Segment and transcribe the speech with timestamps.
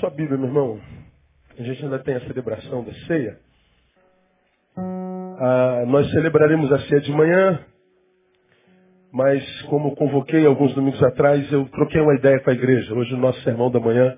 [0.00, 0.80] Sua Bíblia, meu irmão.
[1.58, 3.36] A gente ainda tem a celebração da ceia.
[4.78, 7.60] Ah, nós celebraremos a ceia de manhã,
[9.12, 12.94] mas como convoquei alguns domingos atrás, eu troquei uma ideia com a igreja.
[12.94, 14.16] Hoje o nosso sermão da manhã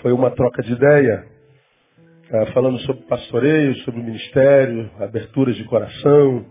[0.00, 1.24] foi uma troca de ideia,
[2.32, 6.46] ah, falando sobre pastoreio, sobre ministério, aberturas de coração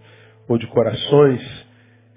[0.47, 1.67] ou de corações.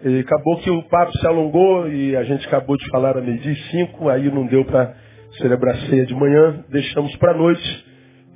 [0.04, 3.52] E acabou que o papo se alongou e a gente acabou de falar a meio-dia
[3.52, 5.02] e cinco, aí não deu para
[5.38, 7.84] celebrar a ceia de manhã, deixamos para a noite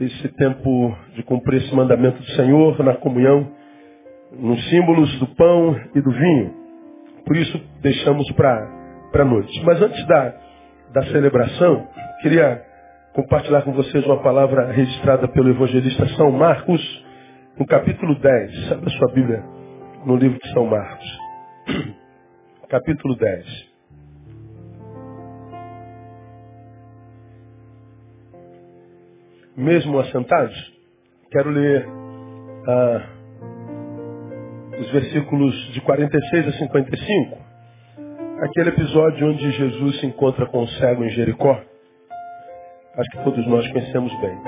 [0.01, 3.51] esse tempo de cumprir esse mandamento do Senhor na comunhão,
[4.33, 6.55] nos símbolos do pão e do vinho.
[7.25, 8.69] Por isso deixamos para
[9.15, 9.63] a noite.
[9.65, 10.35] Mas antes da,
[10.93, 11.89] da celebração,
[12.23, 12.63] queria
[13.13, 16.81] compartilhar com vocês uma palavra registrada pelo evangelista São Marcos,
[17.59, 18.73] no capítulo 10.
[18.73, 19.43] Abre a sua Bíblia
[20.05, 21.19] no livro de São Marcos.
[22.69, 23.68] capítulo 10.
[29.59, 30.73] Mesmo assentados,
[31.33, 31.85] quero ler
[32.69, 33.07] ah,
[34.79, 37.39] os versículos de 46 a 55.
[38.41, 41.61] Aquele episódio onde Jesus se encontra com o cego em Jericó.
[42.97, 44.39] Acho que todos nós conhecemos bem.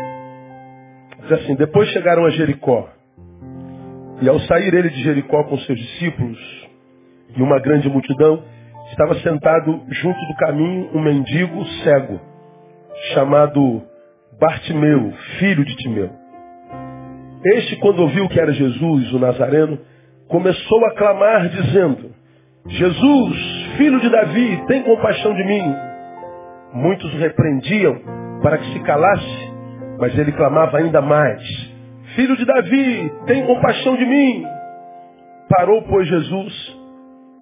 [1.22, 2.88] Diz assim, depois chegaram a Jericó.
[4.22, 6.38] E ao sair ele de Jericó com seus discípulos
[7.36, 8.44] e uma grande multidão,
[8.90, 12.20] estava sentado junto do caminho um mendigo cego,
[13.12, 13.89] chamado
[14.40, 16.10] Bartimeu, filho de Timeu.
[17.44, 19.78] Este, quando ouviu que era Jesus, o Nazareno,
[20.28, 22.10] começou a clamar, dizendo,
[22.66, 23.36] Jesus,
[23.76, 25.74] filho de Davi, tem compaixão de mim.
[26.72, 28.00] Muitos repreendiam
[28.42, 29.52] para que se calasse,
[29.98, 31.42] mas ele clamava ainda mais,
[32.14, 34.44] Filho de Davi, tem compaixão de mim.
[35.48, 36.78] Parou, pois, Jesus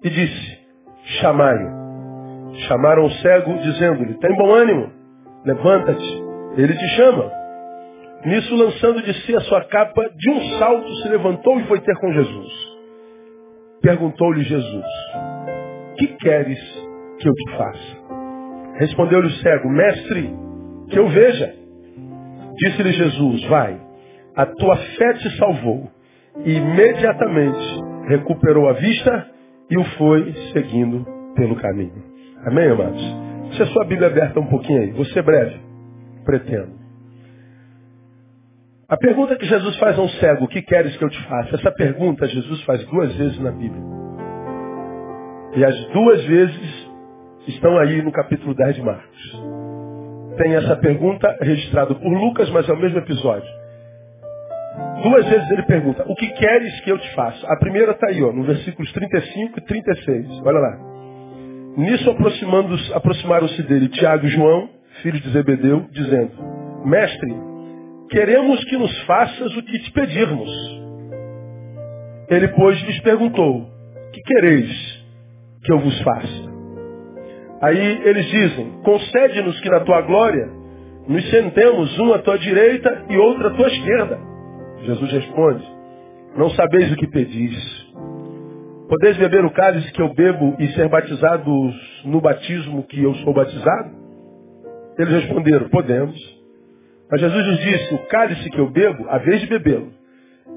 [0.03, 0.59] e disse,
[1.19, 1.79] chamai-o.
[2.67, 4.91] Chamaram o cego, dizendo-lhe, tem bom ânimo,
[5.43, 6.23] levanta-te,
[6.57, 7.31] ele te chama.
[8.25, 11.95] Nisso, lançando de si a sua capa, de um salto se levantou e foi ter
[11.97, 12.69] com Jesus.
[13.81, 14.85] Perguntou-lhe Jesus,
[15.97, 16.59] que queres
[17.19, 17.99] que eu te faça?
[18.77, 20.33] Respondeu-lhe o cego, mestre,
[20.89, 21.53] que eu veja.
[22.57, 23.79] Disse-lhe Jesus, vai,
[24.35, 25.89] a tua fé te salvou.
[26.45, 29.27] E imediatamente recuperou a vista
[29.69, 31.05] e o foi seguindo
[31.35, 32.03] pelo caminho.
[32.45, 33.01] Amém, amados?
[33.49, 34.91] Deixa a sua Bíblia aberta um pouquinho aí.
[34.91, 35.68] Você breve
[36.29, 36.77] pretendo.
[38.87, 41.55] A pergunta que Jesus faz a um cego, o que queres que eu te faça?
[41.55, 43.83] Essa pergunta Jesus faz duas vezes na Bíblia.
[45.55, 46.87] E as duas vezes
[47.47, 49.43] estão aí no capítulo 10 de Marcos.
[50.37, 53.49] Tem essa pergunta registrada por Lucas, mas é o mesmo episódio.
[55.03, 57.47] Duas vezes ele pergunta, o que queres que eu te faça?
[57.47, 60.41] A primeira está aí, ó, no versículos 35 e 36.
[60.45, 60.77] Olha lá.
[61.77, 62.15] Nisso
[62.93, 66.31] aproximaram-se dele Tiago e João, filho de Zebedeu, dizendo,
[66.85, 67.35] Mestre,
[68.09, 70.49] queremos que nos faças o que te pedirmos.
[72.29, 73.67] Ele, pois, lhes perguntou,
[74.13, 75.05] que quereis
[75.63, 76.49] que eu vos faça?
[77.61, 80.47] Aí eles dizem, concede-nos que na tua glória
[81.07, 84.19] nos sentemos um à tua direita e outro à tua esquerda.
[84.83, 85.65] Jesus responde,
[86.37, 87.89] não sabeis o que pedis.
[88.87, 93.33] Podeis beber o cálice que eu bebo e ser batizados no batismo que eu sou
[93.33, 93.98] batizado?
[94.99, 96.39] Eles responderam, podemos.
[97.09, 99.91] Mas Jesus lhes disse, o cálice que eu bebo, a vez de bebê-lo.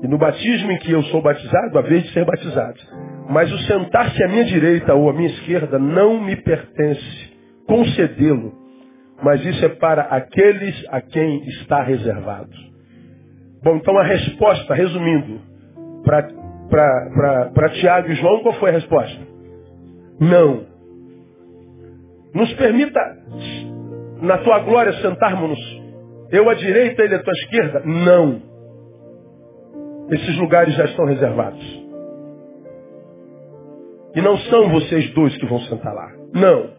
[0.03, 2.79] E no batismo em que eu sou batizado, a vez de ser batizado.
[3.31, 7.33] Mas o sentar-se à minha direita ou à minha esquerda não me pertence
[7.67, 8.53] concedê-lo.
[9.23, 12.51] Mas isso é para aqueles a quem está reservado.
[13.63, 15.41] Bom, então a resposta, resumindo,
[16.05, 19.21] para Tiago e João, qual foi a resposta?
[20.19, 20.67] Não.
[22.35, 22.99] Nos permita
[24.23, 25.59] na tua glória sentarmos-nos,
[26.31, 27.83] eu à direita, ele à tua esquerda?
[27.85, 28.41] Não.
[30.11, 31.83] Esses lugares já estão reservados.
[34.15, 36.09] E não são vocês dois que vão sentar lá.
[36.33, 36.71] Não.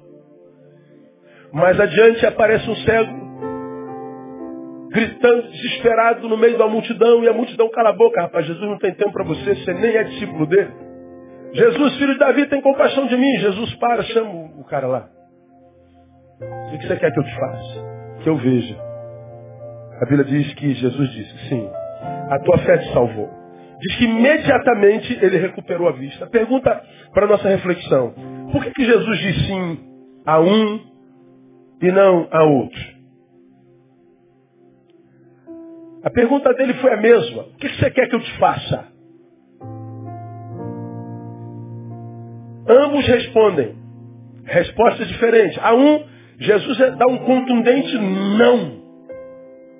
[1.51, 3.11] Mais adiante aparece um cego,
[4.89, 8.77] gritando, desesperado no meio da multidão, e a multidão cala a boca, rapaz, Jesus não
[8.77, 10.71] tem tempo para você, você nem é discípulo dele.
[11.53, 13.37] Jesus, filho de Davi, tem compaixão de mim.
[13.37, 15.09] Jesus para, chama o cara lá.
[16.73, 18.19] O que você quer que eu te faça?
[18.23, 18.77] Que eu veja.
[20.01, 21.69] A Bíblia diz que Jesus disse, sim,
[22.29, 23.29] a tua fé te salvou.
[23.79, 26.25] Diz que imediatamente ele recuperou a vista.
[26.27, 26.81] Pergunta
[27.13, 28.13] para nossa reflexão.
[28.51, 29.79] Por que, que Jesus disse sim
[30.25, 30.79] a um
[31.81, 32.81] e não a outro?
[36.03, 37.43] A pergunta dele foi a mesma.
[37.43, 38.87] O que você quer que eu te faça?
[42.67, 43.75] Ambos respondem.
[44.45, 45.59] Resposta diferente.
[45.61, 46.12] A um
[46.43, 48.83] Jesus é, dá um contundente não.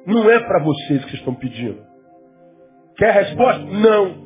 [0.06, 1.81] Não é para vocês que estão pedindo.
[2.98, 3.63] Quer a resposta?
[3.65, 4.24] Não.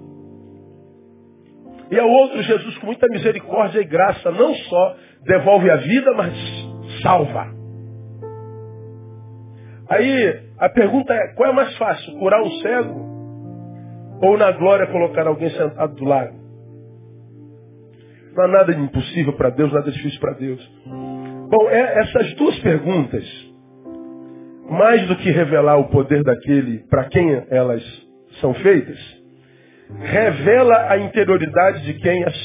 [1.89, 6.34] E ao outro, Jesus, com muita misericórdia e graça, não só devolve a vida, mas
[7.01, 7.48] salva.
[9.89, 13.07] Aí a pergunta é: qual é mais fácil, curar um cego
[14.22, 16.36] ou na glória colocar alguém sentado do lado?
[18.36, 20.72] Não há nada de impossível para Deus, nada difícil para Deus.
[21.49, 23.23] Bom, é, essas duas perguntas,
[24.69, 27.83] mais do que revelar o poder daquele para quem elas
[28.41, 28.97] são feitas,
[29.99, 32.35] revela a interioridade de quem as,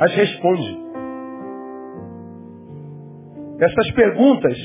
[0.00, 0.86] as responde.
[3.60, 4.58] Essas perguntas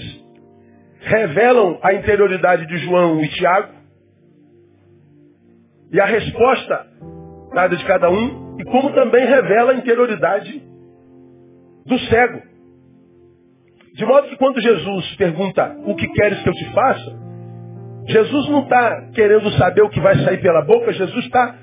[1.02, 3.74] revelam a interioridade de João e Tiago
[5.92, 6.88] e a resposta
[7.54, 10.64] dada de cada um, e como também revela a interioridade
[11.86, 12.51] do cego.
[13.94, 17.20] De modo que quando Jesus pergunta o que queres que eu te faça,
[18.08, 21.56] Jesus não está querendo saber o que vai sair pela boca, Jesus está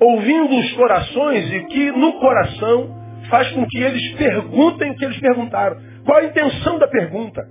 [0.00, 2.94] ouvindo os corações e que no coração
[3.30, 5.76] faz com que eles perguntem o que eles perguntaram.
[6.04, 7.42] Qual a intenção da pergunta?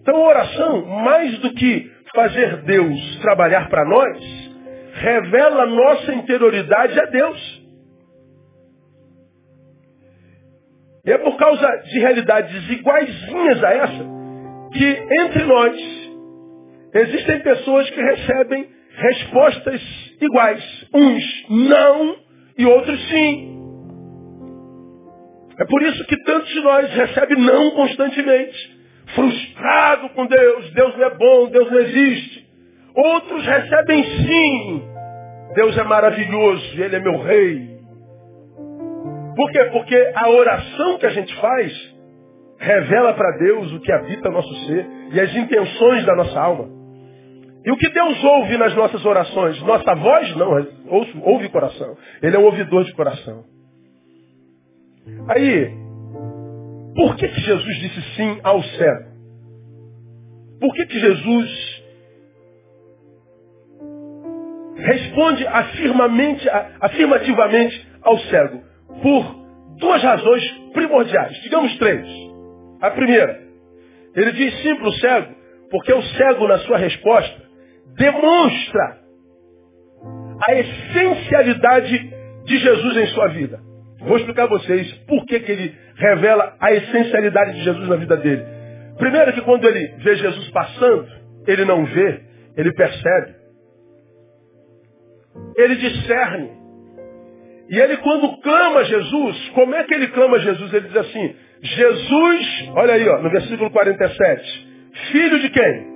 [0.00, 4.52] Então a oração, mais do que fazer Deus trabalhar para nós,
[4.94, 7.53] revela nossa interioridade a Deus.
[11.12, 14.14] É por causa de realidades iguaizinhas a essa
[14.72, 15.76] que entre nós
[16.94, 19.80] existem pessoas que recebem respostas
[20.20, 20.86] iguais.
[20.92, 22.16] Uns não
[22.58, 23.54] e outros sim.
[25.58, 28.74] É por isso que tantos de nós recebem não constantemente.
[29.14, 32.44] Frustrado com Deus, Deus não é bom, Deus não existe.
[32.96, 34.82] Outros recebem sim.
[35.54, 37.73] Deus é maravilhoso, Ele é meu rei.
[39.34, 39.64] Por quê?
[39.72, 41.94] Porque a oração que a gente faz
[42.58, 46.68] revela para Deus o que habita no nosso ser e as intenções da nossa alma.
[47.64, 49.60] E o que Deus ouve nas nossas orações?
[49.62, 50.36] Nossa voz?
[50.36, 50.50] Não,
[50.88, 51.96] ouve, ouve coração.
[52.22, 53.44] Ele é um ouvidor de coração.
[55.28, 55.70] Aí,
[56.94, 59.14] por que, que Jesus disse sim ao cego?
[60.60, 61.82] Por que, que Jesus
[64.76, 65.46] responde
[66.80, 68.73] afirmativamente ao cego?
[69.02, 69.44] Por
[69.78, 70.42] duas razões
[70.72, 72.06] primordiais, digamos três.
[72.80, 73.40] A primeira,
[74.14, 75.34] ele diz sim para o cego,
[75.70, 77.42] porque o cego, na sua resposta,
[77.96, 78.98] demonstra
[80.48, 82.10] a essencialidade
[82.44, 83.60] de Jesus em sua vida.
[84.00, 88.16] Vou explicar a vocês por que, que ele revela a essencialidade de Jesus na vida
[88.16, 88.44] dele.
[88.98, 91.08] Primeiro que quando ele vê Jesus passando,
[91.46, 92.20] ele não vê,
[92.56, 93.34] ele percebe.
[95.56, 96.63] Ele discerne.
[97.68, 100.72] E ele quando clama Jesus, como é que ele clama Jesus?
[100.72, 104.68] Ele diz assim, Jesus, olha aí, ó, no versículo 47,
[105.10, 105.94] filho de quem?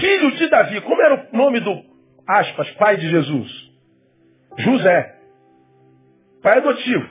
[0.00, 0.80] Filho de Davi.
[0.82, 1.82] Como era o nome do,
[2.26, 3.50] aspas, pai de Jesus?
[4.58, 5.14] José.
[6.42, 7.08] Pai adotivo.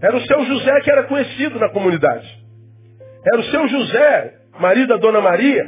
[0.00, 2.28] Era o seu José que era conhecido na comunidade.
[3.26, 5.64] Era o seu José, marido da dona Maria,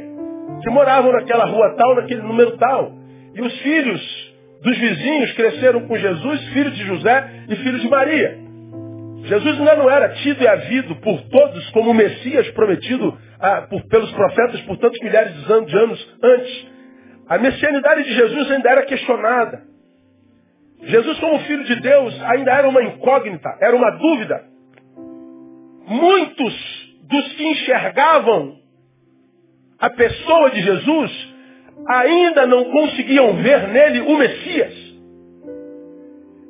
[0.63, 2.91] que moravam naquela rua tal, naquele número tal.
[3.35, 4.30] E os filhos
[4.61, 8.37] dos vizinhos cresceram com Jesus, filho de José e filho de Maria.
[9.23, 13.83] Jesus ainda não era tido e havido por todos como o Messias prometido ah, por,
[13.87, 16.67] pelos profetas por tantos milhares de anos, de anos antes.
[17.27, 19.63] A messianidade de Jesus ainda era questionada.
[20.83, 24.43] Jesus, como filho de Deus, ainda era uma incógnita, era uma dúvida.
[25.87, 28.57] Muitos dos que enxergavam
[29.79, 31.30] a pessoa de Jesus
[31.87, 34.91] ainda não conseguiam ver nele o Messias.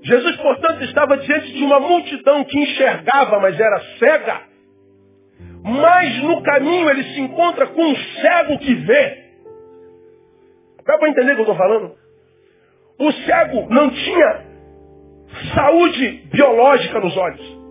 [0.03, 4.41] Jesus, portanto, estava diante de uma multidão que enxergava, mas era cega.
[5.63, 9.21] Mas no caminho ele se encontra com um cego que vê.
[10.85, 11.95] Dá para entender o que eu estou falando?
[12.97, 14.45] O cego não tinha
[15.53, 17.61] saúde biológica nos olhos.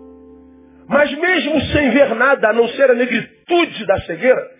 [0.87, 4.51] Mas mesmo sem ver nada, a não ser a negritude da cegueira,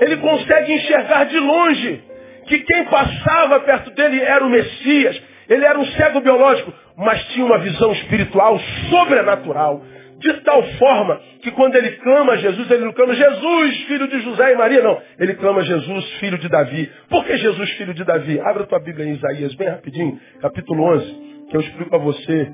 [0.00, 2.02] ele consegue enxergar de longe
[2.48, 5.20] que quem passava perto dele era o Messias.
[5.48, 8.58] Ele era um cego biológico, mas tinha uma visão espiritual
[8.90, 9.82] sobrenatural.
[10.18, 14.20] De tal forma que quando ele clama a Jesus, ele não clama Jesus, filho de
[14.20, 15.00] José e Maria, não.
[15.18, 16.90] Ele clama Jesus, filho de Davi.
[17.08, 18.40] Por que Jesus, filho de Davi?
[18.40, 22.50] Abra tua Bíblia em Isaías, bem rapidinho, capítulo 11, que eu explico a você.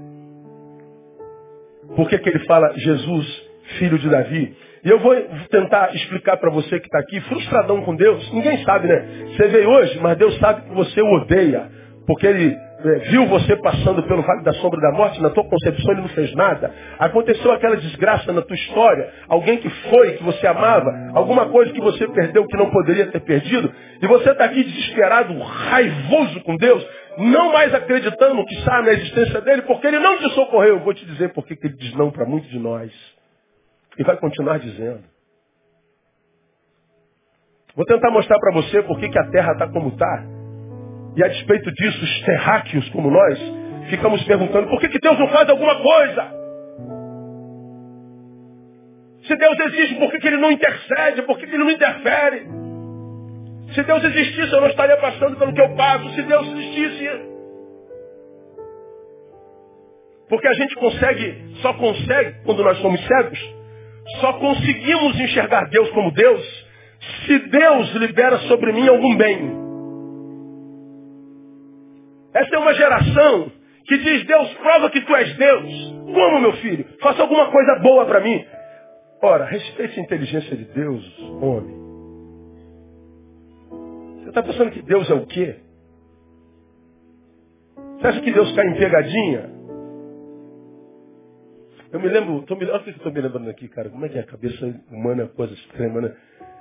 [1.97, 3.43] Por que, que ele fala Jesus,
[3.79, 4.55] filho de Davi?
[4.85, 5.15] E eu vou
[5.51, 8.33] tentar explicar para você que está aqui, frustradão com Deus.
[8.33, 9.29] Ninguém sabe, né?
[9.29, 11.71] Você veio hoje, mas Deus sabe que você o odeia.
[12.07, 15.93] porque ele é, viu você passando pelo vale da sombra da morte, na tua concepção
[15.93, 16.71] ele não fez nada.
[16.99, 21.81] Aconteceu aquela desgraça na tua história, alguém que foi, que você amava, alguma coisa que
[21.81, 23.73] você perdeu que não poderia ter perdido,
[24.03, 26.87] e você está aqui desesperado, raivoso com Deus,
[27.17, 30.75] não mais acreditando que está na existência dele, porque ele não te socorreu.
[30.75, 33.14] Eu vou te dizer porque que ele diz não para muitos de nós.
[33.99, 35.05] E vai continuar dizendo.
[37.75, 40.25] Vou tentar mostrar para você por que a terra está como está.
[41.17, 43.39] E a despeito disso, os terráqueos como nós,
[43.91, 46.45] ficamos perguntando por que, que Deus não faz alguma coisa?
[49.27, 51.23] Se Deus existe, por que, que Ele não intercede?
[51.23, 52.47] Por que, que Ele não interfere?
[53.75, 56.09] Se Deus existisse, eu não estaria passando pelo que eu passo.
[56.11, 57.35] Se Deus existisse.
[60.29, 63.55] Porque a gente consegue, só consegue, quando nós somos cegos,
[64.21, 66.65] só conseguimos enxergar Deus como Deus
[67.27, 69.65] se Deus libera sobre mim algum bem.
[72.35, 73.53] Essa é uma geração
[73.87, 75.95] que diz, Deus, prova que tu és Deus.
[76.07, 76.87] Como, meu filho?
[77.01, 78.45] Faça alguma coisa boa para mim.
[79.23, 81.85] Ora, respeite a inteligência de Deus, homem.
[84.21, 85.57] Você está pensando que Deus é o quê?
[87.77, 89.54] Você acha que Deus cai em pegadinha?
[91.95, 93.89] Eu me lembro, tô me, olha que estou me lembrando aqui, cara.
[93.89, 94.23] Como é que é?
[94.23, 96.13] A cabeça humana coisa extrema, né?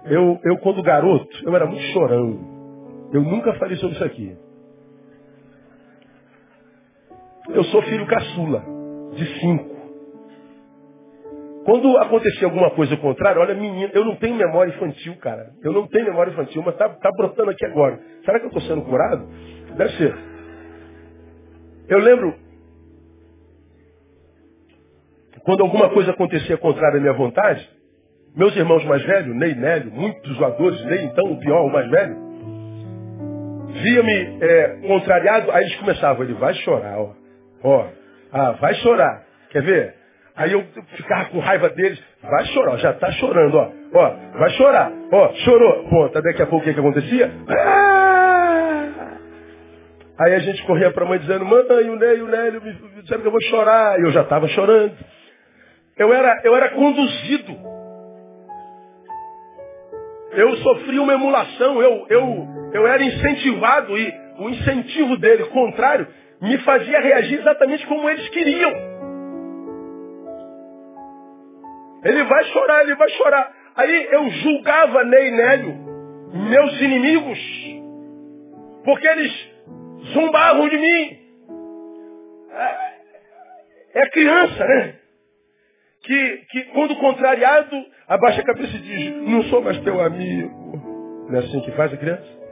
[0.06, 3.10] Eu, eu, quando garoto, eu era muito chorão.
[3.12, 4.38] Eu nunca falei sobre isso aqui.
[7.50, 8.64] Eu sou filho caçula,
[9.16, 9.74] de cinco.
[11.66, 15.50] Quando acontecia alguma coisa contrária, olha, menina, eu não tenho memória infantil, cara.
[15.64, 18.00] Eu não tenho memória infantil, mas tá, tá brotando aqui agora.
[18.24, 19.28] Será que eu estou sendo curado?
[19.78, 20.16] Deve ser.
[21.90, 22.36] Eu lembro,
[25.44, 27.68] quando alguma coisa acontecia contrária à minha vontade,
[28.36, 32.16] meus irmãos mais velhos, Ney Nélio, muitos zoadores, Ney então o pior, o mais velho,
[33.82, 37.12] via-me é, contrariado, aí eles começavam, ele vai chorar, ó.
[37.64, 37.88] Ó,
[38.32, 39.24] ah, vai chorar.
[39.52, 39.96] Quer ver?
[40.36, 40.64] Aí eu
[40.96, 42.02] ficava com raiva deles.
[42.22, 43.72] Vai chorar, já está chorando, ó.
[43.94, 44.92] Ó, vai chorar.
[45.12, 45.90] Ó, chorou.
[45.90, 47.32] Ponta, daqui a pouco o que, que acontecia?
[47.50, 47.94] Ah!
[50.20, 53.22] Aí a gente corria para a mãe dizendo, mãe, o Nélio, o Nélio, me disseram
[53.22, 54.00] que eu vou chorar.
[54.00, 54.94] E eu já estava chorando.
[55.98, 57.56] Eu era, eu era conduzido.
[60.32, 66.08] Eu sofri uma emulação, eu, eu, eu era incentivado e o incentivo dele, contrário,
[66.42, 68.72] me fazia reagir exatamente como eles queriam.
[72.04, 73.56] Ele vai chorar, ele vai chorar.
[73.76, 75.76] Aí eu julgava Ney Nélio,
[76.34, 77.40] meus inimigos,
[78.84, 79.52] porque eles
[80.14, 81.20] zombavam de mim.
[82.52, 85.03] É, é criança, né?
[86.04, 87.76] Que, que quando contrariado,
[88.08, 91.28] abaixa a cabeça e diz, não sou mais teu amigo.
[91.30, 92.44] Não é assim que faz a criança?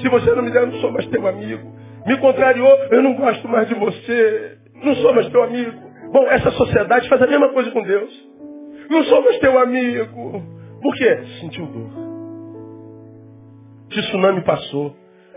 [0.00, 1.72] Se você não me der, não sou mais teu amigo.
[2.06, 4.58] Me contrariou, eu não gosto mais de você.
[4.74, 5.80] Não sou mais teu amigo.
[6.12, 8.28] Bom, essa sociedade faz a mesma coisa com Deus.
[8.90, 10.42] Não sou mais teu amigo.
[10.82, 11.18] Por quê?
[11.40, 11.90] Sentiu dor.
[13.88, 14.94] Tsunami passou.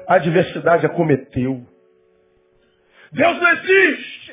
[0.07, 1.65] A adversidade acometeu.
[3.11, 4.26] Deus não existe.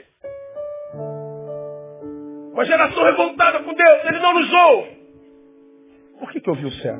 [2.54, 4.04] Uma geração revoltada com Deus.
[4.04, 4.96] Ele não nos ouve.
[6.20, 6.96] Por que, que eu vi o céu?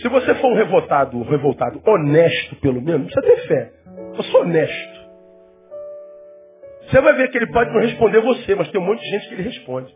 [0.00, 3.72] Se você for um revoltado, revoltado honesto pelo menos, precisa ter fé.
[4.16, 4.98] Eu sou honesto.
[6.88, 9.28] Você vai ver que ele pode não responder você, mas tem um monte de gente
[9.28, 9.94] que ele responde.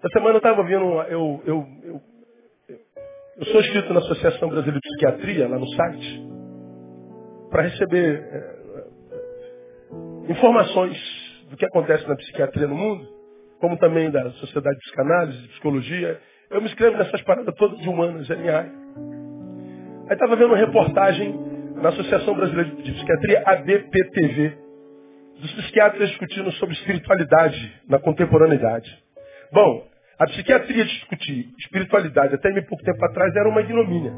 [0.00, 2.00] Essa semana eu estava vendo, eu, eu, eu,
[3.38, 6.22] eu, sou inscrito na Associação Brasileira de Psiquiatria, lá no site,
[7.50, 8.59] para receber é,
[10.30, 10.96] informações
[11.50, 13.06] do que acontece na psiquiatria no mundo,
[13.60, 16.20] como também da Sociedade de Psicanálise, de Psicologia
[16.50, 18.72] eu me inscrevo nessas paradas todas de humanas, é minha área.
[20.08, 21.32] Aí estava vendo uma reportagem
[21.76, 24.58] na Associação Brasileira de Psiquiatria, ABPTV,
[25.40, 28.90] dos psiquiatras discutindo sobre espiritualidade na contemporaneidade.
[29.52, 29.86] Bom,
[30.18, 34.12] a psiquiatria discutir espiritualidade até meio pouco tempo atrás era uma ignomínia.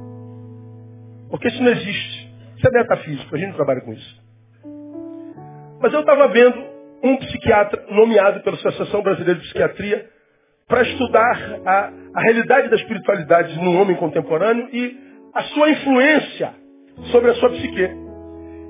[1.31, 2.33] Porque isso não existe.
[2.57, 4.23] Isso é metafísico, a gente não trabalha com isso.
[5.83, 6.65] Mas eu estava vendo
[7.03, 10.09] um psiquiatra nomeado pela Associação Brasileira de Psiquiatria
[10.69, 14.97] para estudar a, a realidade da espiritualidade no homem contemporâneo e
[15.35, 16.55] a sua influência
[17.11, 17.83] sobre a sua psique.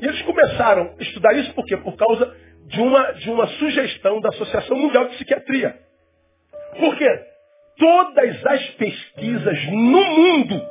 [0.01, 1.77] E eles começaram a estudar isso por quê?
[1.77, 5.77] Por causa de uma, de uma sugestão da Associação Mundial de Psiquiatria.
[6.81, 7.21] Por quê?
[7.79, 10.63] Todas as pesquisas no mundo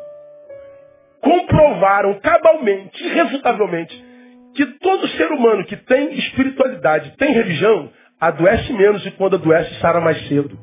[1.22, 4.11] comprovaram cabalmente, irrefutavelmente,
[4.56, 7.90] que todo ser humano que tem espiritualidade, tem religião,
[8.20, 10.58] adoece menos e quando adoece, sara mais cedo.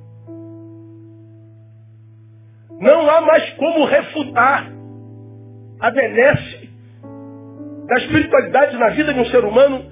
[2.80, 4.71] Não há mais como refutar
[5.80, 6.71] a benesse
[7.87, 9.85] da espiritualidade na vida de um ser humano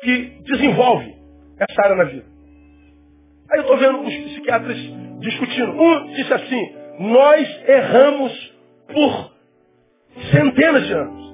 [0.00, 1.14] que desenvolve
[1.58, 2.24] essa área na vida.
[3.50, 4.76] Aí eu estou vendo os psiquiatras
[5.20, 5.72] discutindo.
[5.72, 8.54] Um disse assim, nós erramos
[8.92, 9.32] por
[10.32, 11.25] centenas de anos.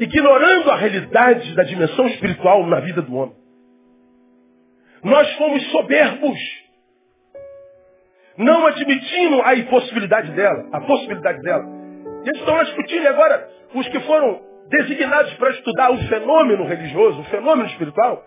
[0.00, 3.36] Ignorando a realidade da dimensão espiritual na vida do homem.
[5.04, 6.38] Nós fomos soberbos.
[8.38, 11.64] Não admitindo a impossibilidade dela, a possibilidade dela.
[12.24, 14.40] E eles estão discutindo agora, os que foram
[14.70, 18.24] designados para estudar o fenômeno religioso, o fenômeno espiritual,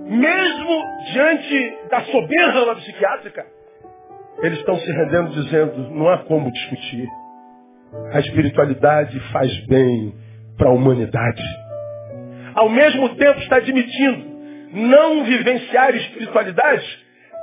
[0.00, 3.46] mesmo diante da soberba psiquiátrica,
[4.38, 7.06] eles estão se rendendo dizendo, não há como discutir.
[8.12, 10.12] A espiritualidade faz bem
[10.56, 11.42] para a humanidade.
[12.54, 14.32] Ao mesmo tempo está admitindo
[14.72, 17.02] não vivenciar espiritualidade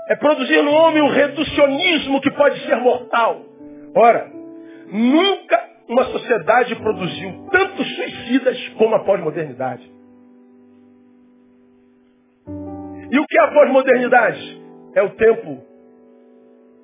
[0.09, 3.45] é produzir no homem um reducionismo que pode ser mortal.
[3.95, 4.31] Ora,
[4.91, 9.83] nunca uma sociedade produziu tantos suicidas como a pós-modernidade.
[13.11, 14.61] E o que é a pós-modernidade?
[14.95, 15.63] É o tempo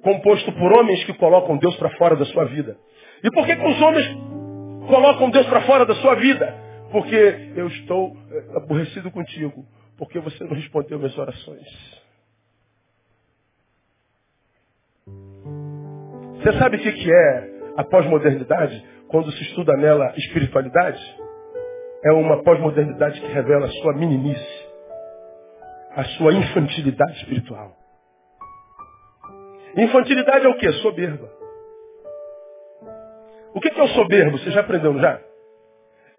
[0.03, 2.77] composto por homens que colocam Deus para fora da sua vida.
[3.23, 4.05] E por que, que os homens
[4.87, 6.53] colocam Deus para fora da sua vida?
[6.91, 9.65] Porque eu estou eh, aborrecido contigo,
[9.97, 11.67] porque você não respondeu minhas orações.
[16.37, 18.83] Você sabe o que é a pós-modernidade?
[19.07, 21.01] Quando se estuda nela espiritualidade?
[22.03, 24.67] É uma pós-modernidade que revela a sua meninice,
[25.91, 27.75] a sua infantilidade espiritual.
[29.75, 30.71] Infantilidade é o que?
[30.73, 31.34] Soberba.
[33.55, 34.37] O que é o soberbo?
[34.37, 35.17] Você já aprendeu, já?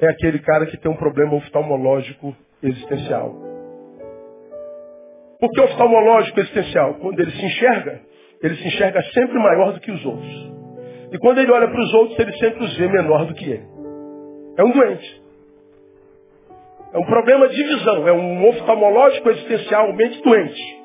[0.00, 3.34] É aquele cara que tem um problema oftalmológico existencial.
[5.38, 6.94] Por que oftalmológico existencial?
[6.94, 8.00] Quando ele se enxerga,
[8.42, 10.50] ele se enxerga sempre maior do que os outros.
[11.12, 13.66] E quando ele olha para os outros, ele sempre os vê menor do que ele.
[14.56, 15.22] É um doente.
[16.94, 18.08] É um problema de visão.
[18.08, 20.76] É um oftalmológico existencialmente doente.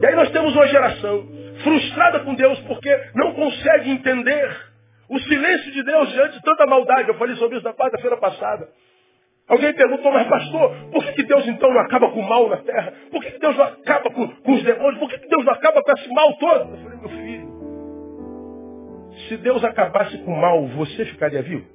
[0.00, 1.24] E aí nós temos uma geração
[1.64, 4.56] frustrada com Deus porque não consegue entender
[5.08, 7.08] o silêncio de Deus diante de tanta maldade.
[7.08, 8.68] Eu falei sobre isso na quarta-feira passada.
[9.48, 12.94] Alguém perguntou, mas pastor, por que, Deus então não acaba com o mal na terra?
[13.10, 14.98] Por que, Deus não acaba com, com os demônios?
[14.98, 16.70] Por que, Deus não acaba com esse mal todo?
[16.70, 17.54] Eu falei, meu filho,
[19.28, 21.66] se Deus acabasse com o mal, você ficaria vivo?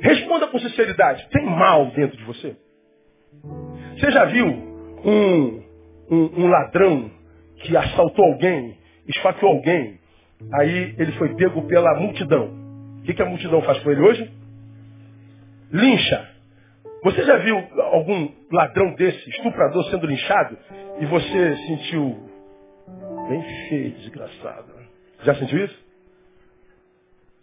[0.00, 2.56] Responda com sinceridade, tem mal dentro de você?
[3.98, 4.71] Você já viu
[5.04, 5.62] um,
[6.10, 7.10] um, um ladrão
[7.56, 9.98] que assaltou alguém, esfaqueou alguém,
[10.54, 12.50] aí ele foi pego pela multidão.
[12.98, 14.30] O que, que a multidão faz com ele hoje?
[15.72, 16.30] Lincha.
[17.04, 20.56] Você já viu algum ladrão desse, estuprador, sendo linchado
[21.00, 22.28] e você sentiu
[23.28, 24.72] bem feio, desgraçado?
[25.24, 25.82] Já sentiu isso?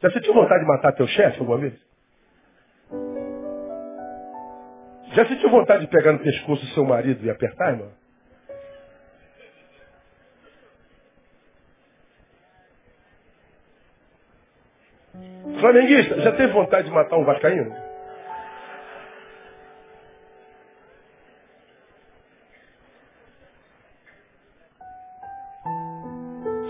[0.01, 1.73] Já sentiu vontade de matar teu chefe alguma vez?
[5.13, 7.91] Já sentiu vontade de pegar no pescoço do seu marido e apertar, irmão?
[15.59, 17.89] Flamenguista, já teve vontade de matar um vascaíno?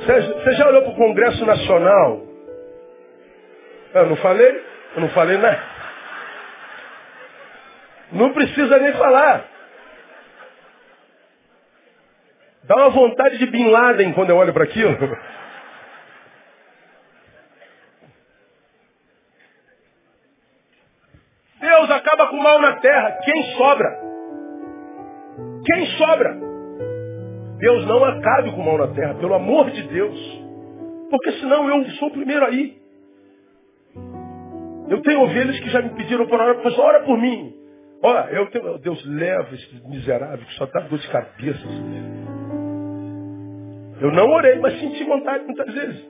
[0.06, 2.22] Você já olhou para o Congresso Nacional?
[3.94, 4.64] Eu não falei?
[4.96, 5.69] Eu não falei nada.
[8.12, 9.46] Não precisa nem falar.
[12.64, 14.96] Dá uma vontade de Bin Laden quando eu olho para aquilo.
[21.60, 23.20] Deus acaba com o mal na terra.
[23.24, 24.00] Quem sobra?
[25.66, 26.38] Quem sobra?
[27.58, 30.18] Deus não acabe com o mal na terra, pelo amor de Deus.
[31.10, 32.80] Porque senão eu sou o primeiro aí.
[34.90, 37.59] Eu tenho ovelhas que já me pediram por hora, ora por mim.
[38.02, 41.68] Olha, eu tenho, Deus leva esse miserável que só dá dor de cabeça.
[44.00, 46.10] Eu não orei, mas senti vontade muitas vezes.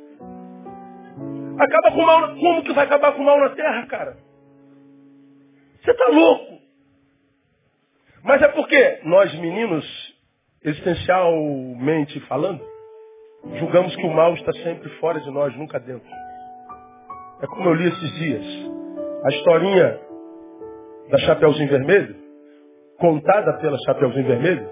[1.57, 2.35] Acaba com mal.
[2.35, 4.17] Como que vai acabar com mal na terra, cara?
[5.81, 6.59] Você está louco.
[8.23, 9.85] Mas é porque nós, meninos,
[10.63, 12.61] existencialmente falando,
[13.57, 16.07] julgamos que o mal está sempre fora de nós, nunca dentro.
[17.41, 18.45] É como eu li esses dias.
[19.23, 20.08] A historinha
[21.09, 22.15] da Chapeuzinho Vermelho,
[22.99, 24.69] contada pela Chapeuzinho Vermelho,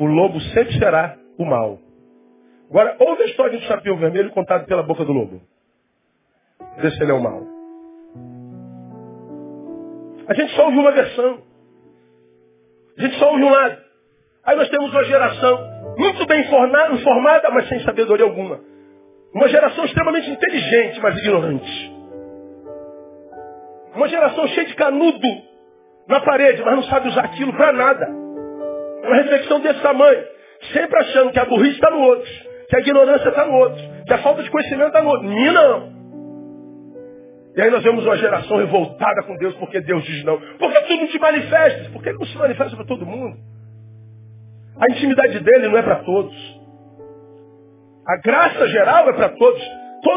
[0.00, 1.78] o lobo sempre será o mal.
[2.70, 5.40] Agora, ouve a história do Chapéu Vermelho contada pela boca do lobo.
[6.78, 7.42] Vê se ele é o mal.
[10.28, 11.38] A gente só ouve uma versão.
[12.98, 13.78] A gente só ouve um lado.
[14.44, 15.58] Aí nós temos uma geração
[15.96, 18.60] muito bem informada, mas sem sabedoria alguma.
[19.34, 21.92] Uma geração extremamente inteligente, mas ignorante.
[23.94, 25.48] Uma geração cheia de canudo
[26.08, 28.08] na parede, mas não sabe usar aquilo para nada.
[29.04, 30.24] Uma reflexão desse tamanho.
[30.72, 32.28] Sempre achando que a burrice está no outro,
[32.68, 35.28] que a ignorância está no outro, que a falta de conhecimento está no outro.
[35.28, 35.98] Mim não.
[37.56, 40.38] E aí nós vemos uma geração revoltada com Deus porque Deus diz não.
[40.38, 41.88] Por que tu não te manifestas?
[41.88, 43.36] Por que não se manifesta para todo mundo?
[44.80, 46.34] A intimidade dele não é para todos.
[48.06, 49.62] A graça geral é para todos.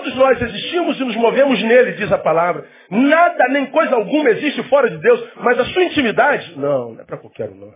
[0.02, 2.66] Todos nós existimos e nos movemos nele, diz a palavra.
[2.90, 5.24] Nada, nem coisa alguma existe fora de Deus.
[5.36, 7.56] Mas a sua intimidade, não, não é para qualquer um.
[7.56, 7.72] Não.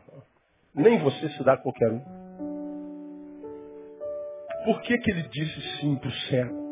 [0.73, 2.01] Nem você se dá a qualquer um.
[4.65, 6.65] Por que, que ele disse sim para o cego?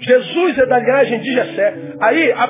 [0.00, 1.74] Jesus é da linhagem de Jessé.
[2.00, 2.44] Aí a,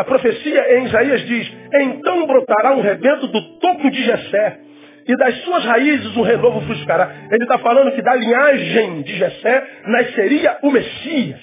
[0.00, 4.60] a profecia em Isaías diz, então brotará um rebento do topo de Jessé,
[5.06, 7.10] e das suas raízes um renovo fruscará.
[7.30, 11.40] Ele está falando que da linhagem de Jessé nasceria o Messias.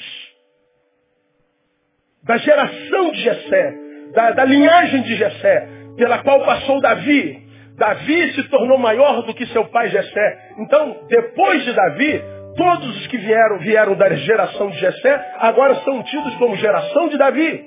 [2.24, 3.74] Da geração de Jessé,
[4.14, 7.42] da, da linhagem de Jessé, pela qual passou Davi.
[7.78, 10.40] Davi se tornou maior do que seu pai Jessé.
[10.60, 12.22] Então, depois de Davi,
[12.56, 17.18] Todos os que vieram, vieram da geração de Jessé, agora são tidos como geração de
[17.18, 17.66] Davi.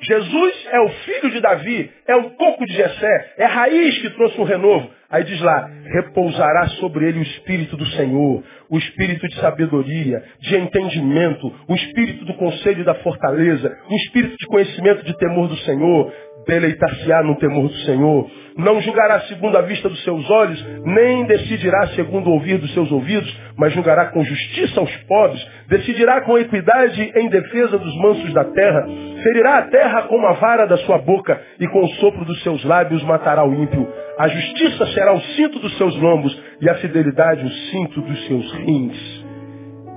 [0.00, 4.10] Jesus é o filho de Davi, é o coco de Jessé, é a raiz que
[4.10, 4.90] trouxe o renovo.
[5.14, 10.56] Aí diz lá, repousará sobre ele o Espírito do Senhor, o Espírito de sabedoria, de
[10.56, 15.56] entendimento, o Espírito do conselho e da fortaleza, o Espírito de conhecimento de temor do
[15.58, 16.12] Senhor,
[16.46, 18.30] deleitar-se-á no temor do Senhor.
[18.56, 22.90] Não julgará segundo a vista dos seus olhos, nem decidirá segundo o ouvir dos seus
[22.92, 28.44] ouvidos, mas julgará com justiça aos pobres, decidirá com equidade em defesa dos mansos da
[28.44, 28.86] terra,
[29.22, 32.64] ferirá a terra com uma vara da sua boca e com o sopro dos seus
[32.64, 33.88] lábios matará o ímpio.
[34.18, 38.52] A justiça será o cinto dos seus lombos e a fidelidade o cinto dos seus
[38.52, 39.24] rins.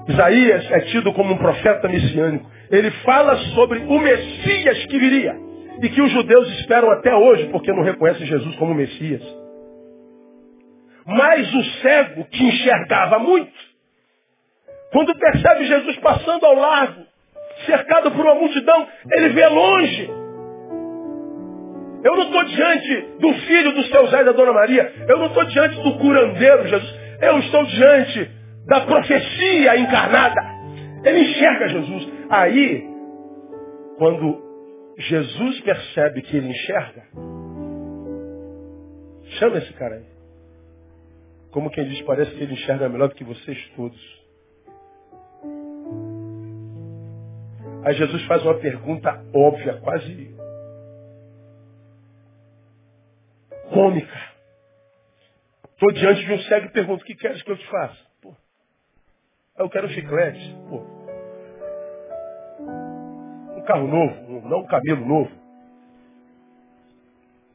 [0.07, 2.49] Isaías é tido como um profeta messiânico.
[2.71, 5.46] Ele fala sobre o Messias que viria
[5.81, 9.21] e que os judeus esperam até hoje porque não reconhecem Jesus como Messias.
[11.05, 13.51] Mas o cego que enxergava muito,
[14.91, 17.01] quando percebe Jesus passando ao largo,
[17.65, 20.09] cercado por uma multidão, ele vê longe.
[22.03, 24.93] Eu não estou diante do filho do seu Zé e da Dona Maria.
[25.07, 26.95] Eu não estou diante do curandeiro Jesus.
[27.21, 28.31] Eu estou diante
[28.67, 30.41] da profecia encarnada.
[31.03, 32.07] Ele enxerga Jesus.
[32.29, 32.85] Aí,
[33.97, 34.46] quando
[34.97, 37.03] Jesus percebe que ele enxerga,
[39.39, 40.05] chama esse cara aí.
[41.51, 44.27] Como quem diz, parece que ele enxerga melhor do que vocês todos.
[47.83, 50.35] Aí Jesus faz uma pergunta óbvia, quase
[53.71, 54.31] cômica.
[55.73, 57.97] Estou diante de um cego e pergunto, o que queres que eu te faça?
[58.19, 58.35] Pô,
[59.59, 60.55] eu quero um chiclete.
[60.67, 60.96] Pô,
[63.67, 65.29] carro novo, não um cabelo novo.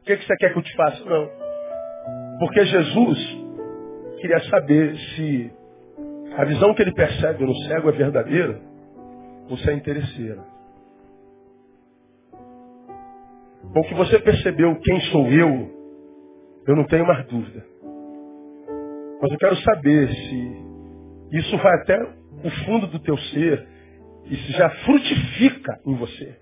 [0.00, 1.04] O que, que você quer que eu te faça?
[1.04, 1.30] Não.
[2.38, 3.18] Porque Jesus
[4.20, 5.52] queria saber se
[6.36, 8.60] a visão que ele percebe no cego é verdadeira
[9.48, 10.44] ou se é interesseira.
[13.72, 15.70] Bom, que você percebeu quem sou eu,
[16.66, 17.64] eu não tenho mais dúvida.
[19.20, 20.62] Mas eu quero saber se
[21.32, 22.02] isso vai até
[22.44, 23.71] o fundo do teu ser
[24.34, 26.38] isso já frutifica em você.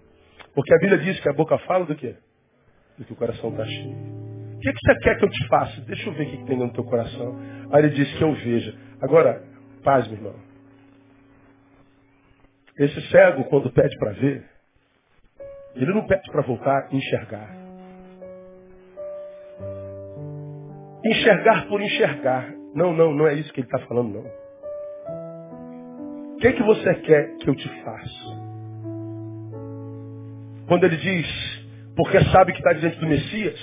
[0.55, 2.17] Porque a Bíblia diz que a boca fala do quê?
[2.99, 3.97] Do que o coração está cheio.
[4.57, 5.81] O que, que você quer que eu te faça?
[5.83, 7.39] Deixa eu ver o que, que tem no teu coração.
[7.73, 8.79] Aí ele diz que eu veja.
[9.01, 9.43] Agora,
[9.83, 10.35] paz, meu irmão.
[12.79, 14.45] Esse cego, quando pede para ver,
[15.75, 17.61] ele não pede para voltar a enxergar.
[21.05, 22.53] enxergar por enxergar.
[22.75, 24.40] Não, não, não é isso que ele está falando, não.
[26.41, 28.41] O que, é que você quer que eu te faça?
[30.67, 31.27] Quando ele diz,
[31.95, 33.61] porque sabe que está diante do Messias,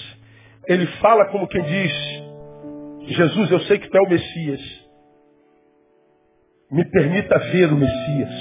[0.68, 1.92] ele fala como quem diz,
[3.16, 4.62] Jesus, eu sei que tu é o Messias.
[6.70, 8.34] Me permita ver o Messias.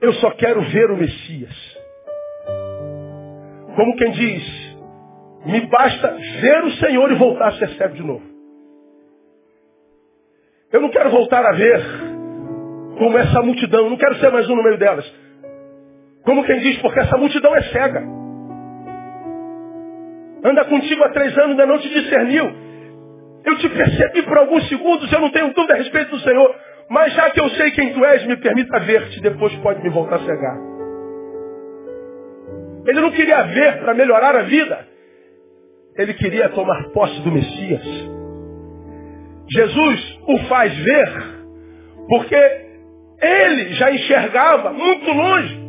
[0.00, 1.78] Eu só quero ver o Messias.
[3.76, 4.76] Como quem diz,
[5.46, 6.08] me basta
[6.40, 8.33] ver o Senhor e voltar a ser cego de novo.
[10.74, 11.80] Eu não quero voltar a ver
[12.98, 15.08] como essa multidão, não quero ser mais um no meio delas.
[16.24, 18.02] Como quem diz, porque essa multidão é cega.
[20.44, 22.52] Anda contigo há três anos, ainda não te discerniu.
[23.44, 26.56] Eu te percebi por alguns segundos, eu não tenho dúvida a respeito do Senhor.
[26.90, 30.16] Mas já que eu sei quem tu és, me permita ver-te, depois pode me voltar
[30.16, 30.58] a cegar.
[32.84, 34.88] Ele não queria ver para melhorar a vida.
[35.96, 38.13] Ele queria tomar posse do Messias.
[39.50, 41.12] Jesus o faz ver,
[42.08, 42.64] porque
[43.20, 45.64] ele já enxergava muito longe.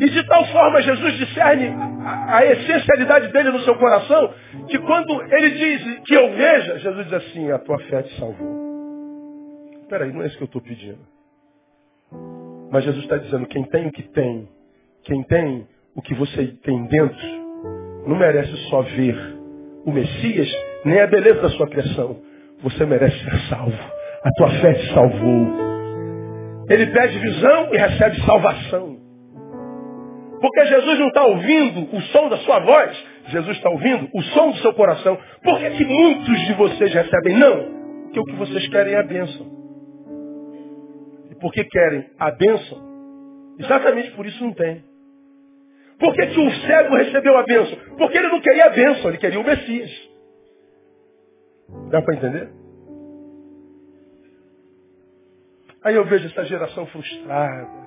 [0.00, 4.34] E de tal forma Jesus discerne a, a essencialidade dele no seu coração,
[4.68, 8.64] que quando ele diz que eu veja, Jesus diz assim, a tua fé te salvou.
[9.82, 10.98] Espera aí, não é isso que eu estou pedindo.
[12.72, 14.48] Mas Jesus está dizendo, quem tem o que tem,
[15.04, 17.44] quem tem o que você tem dentro,
[18.06, 19.16] não merece só ver
[19.84, 20.48] o Messias,
[20.84, 22.20] nem a beleza da sua criação.
[22.64, 23.78] Você merece ser salvo.
[24.24, 25.64] A tua fé te salvou.
[26.70, 28.96] Ele pede visão e recebe salvação.
[30.40, 34.50] Porque Jesus não está ouvindo o som da sua voz, Jesus está ouvindo o som
[34.50, 35.18] do seu coração.
[35.42, 37.36] Por que, que muitos de vocês recebem?
[37.36, 39.46] Não, porque o que vocês querem é a bênção.
[41.30, 42.78] E porque querem a bênção,
[43.58, 44.82] exatamente por isso não tem.
[45.98, 47.78] Por que, que o cego recebeu a bênção?
[47.98, 50.13] Porque ele não queria a bênção, ele queria o Messias.
[51.90, 52.50] Dá para entender?
[55.82, 57.84] Aí eu vejo essa geração frustrada.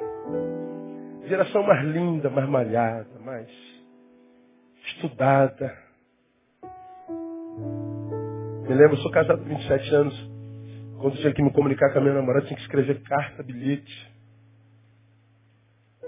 [1.26, 3.50] Geração mais linda, mais malhada, mais
[4.86, 5.76] estudada.
[8.68, 10.32] Me lembro, eu sou casado há 27 anos.
[11.00, 14.14] Quando tinha que me comunicar com a minha namorada, tinha que escrever carta, bilhete.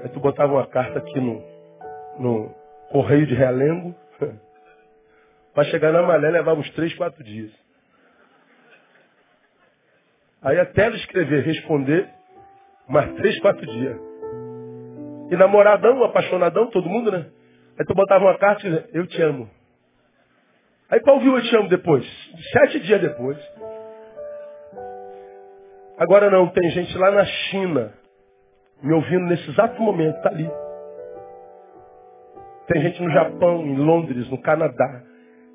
[0.02, 1.42] Aí tu botava uma carta aqui no,
[2.20, 2.50] no
[2.92, 3.96] correio de Realengo.
[5.60, 7.52] Para chegar na Malé levava uns três, quatro dias.
[10.42, 12.10] Aí até ela escrever, responder,
[12.88, 13.98] mais três, quatro dias.
[15.30, 17.26] E namoradão, apaixonadão, todo mundo, né?
[17.78, 19.50] Aí tu botava uma carta e dizia, eu te amo.
[20.90, 22.06] Aí qual viu eu te amo depois?
[22.54, 23.38] Sete dias depois.
[25.98, 27.94] Agora não, tem gente lá na China,
[28.82, 30.50] me ouvindo nesse exato momento, tá ali.
[32.66, 35.09] Tem gente no Japão, em Londres, no Canadá.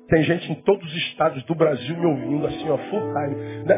[0.07, 3.35] Tem gente em todos os estados do Brasil me ouvindo assim, ó, full time.
[3.65, 3.75] Né,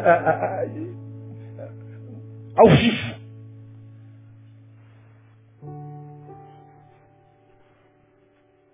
[2.58, 3.18] ao vivo.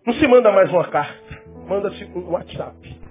[0.05, 1.43] Não se manda mais uma carta.
[1.67, 3.01] Manda-se um WhatsApp.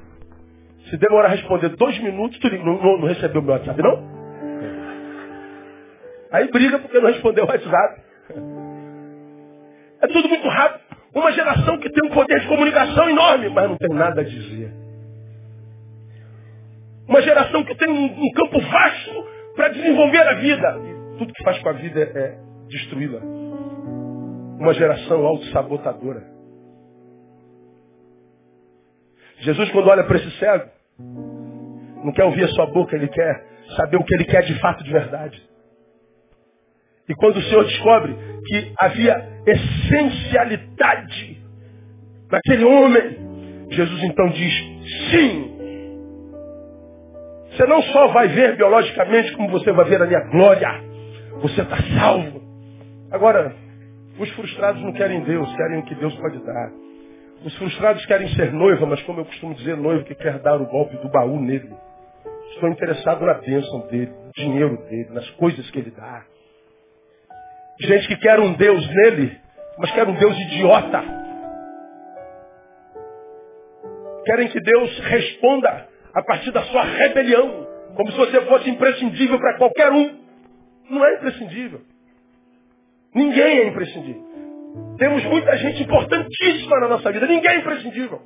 [0.91, 4.13] Se demorar a responder dois minutos, tu não, não, não recebeu meu WhatsApp, não?
[6.33, 8.03] Aí briga porque não respondeu o WhatsApp.
[10.01, 10.82] É tudo muito rápido.
[11.15, 14.73] Uma geração que tem um poder de comunicação enorme, mas não tem nada a dizer.
[17.07, 20.79] Uma geração que tem um, um campo vasto para desenvolver a vida.
[20.79, 23.21] E tudo que faz com a vida é, é destruí-la.
[24.59, 26.33] Uma geração autossabotadora.
[29.41, 30.71] Jesus, quando olha para esse cego,
[32.05, 33.45] não quer ouvir a sua boca, ele quer
[33.77, 35.52] saber o que ele quer de fato, de verdade.
[37.13, 41.43] E quando o Senhor descobre que havia essencialidade
[42.31, 44.55] naquele homem, Jesus então diz,
[45.11, 45.53] sim.
[47.51, 50.71] Você não só vai ver biologicamente como você vai ver a minha glória.
[51.43, 52.41] Você está salvo.
[53.11, 53.55] Agora,
[54.19, 56.73] os frustrados não querem Deus, querem o que Deus pode dar.
[57.45, 60.67] Os frustrados querem ser noiva, mas como eu costumo dizer, noivo que quer dar o
[60.67, 61.75] golpe do baú nele.
[62.55, 66.25] Estou interessado na bênção dele, no dinheiro dele, nas coisas que ele dá.
[67.81, 69.41] Gente que quer um Deus nele,
[69.79, 71.03] mas quer um Deus idiota.
[74.25, 79.59] Querem que Deus responda a partir da sua rebelião, como se você fosse imprescindível para
[79.59, 80.23] qualquer um.
[80.91, 81.81] Não é imprescindível.
[83.15, 84.33] Ninguém é imprescindível.
[84.99, 87.27] Temos muita gente importantíssima na nossa vida.
[87.27, 88.23] Ninguém é imprescindível.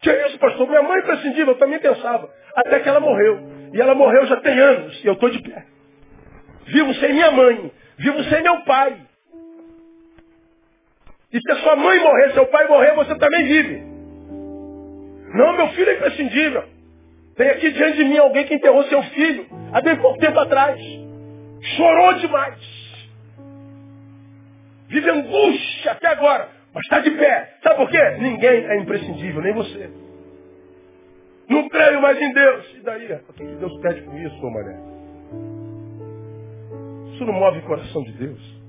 [0.00, 0.68] Que é isso, pastor?
[0.68, 2.28] Minha mãe é imprescindível, eu também pensava.
[2.56, 3.40] Até que ela morreu.
[3.72, 5.02] E ela morreu já tem anos.
[5.04, 5.64] E eu estou de pé.
[6.66, 7.72] Vivo sem minha mãe.
[8.02, 8.96] Vivo sem meu pai.
[11.32, 13.76] E se a sua mãe morrer, seu pai morrer, você também vive.
[15.34, 16.64] Não, meu filho é imprescindível.
[17.36, 20.80] Tem aqui diante de mim alguém que enterrou seu filho há bem pouco tempo atrás.
[21.76, 22.58] Chorou demais.
[24.88, 27.56] Vive angústia até agora, mas está de pé.
[27.62, 28.02] Sabe por quê?
[28.18, 29.90] Ninguém é imprescindível, nem você.
[31.48, 32.74] Não creio mais em Deus.
[32.74, 33.12] E daí?
[33.28, 34.91] O que Deus pede com isso, mané?
[37.12, 38.62] Isso não move o coração de Deus.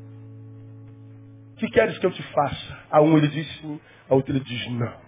[1.54, 2.78] O que queres que eu te faça?
[2.92, 3.80] A um ele diz sim,
[4.10, 5.04] a outro ele diz não.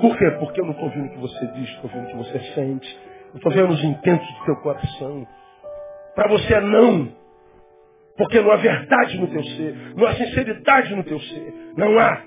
[0.00, 0.30] Por quê?
[0.38, 2.98] Porque eu não estou ouvindo o que você diz, estou ouvindo o que você sente.
[3.32, 5.26] Eu estou vendo os intentos do teu coração.
[6.14, 7.12] Para você é não.
[8.16, 9.94] Porque não há verdade no teu ser.
[9.96, 11.54] Não há sinceridade no teu ser.
[11.76, 12.22] Não há.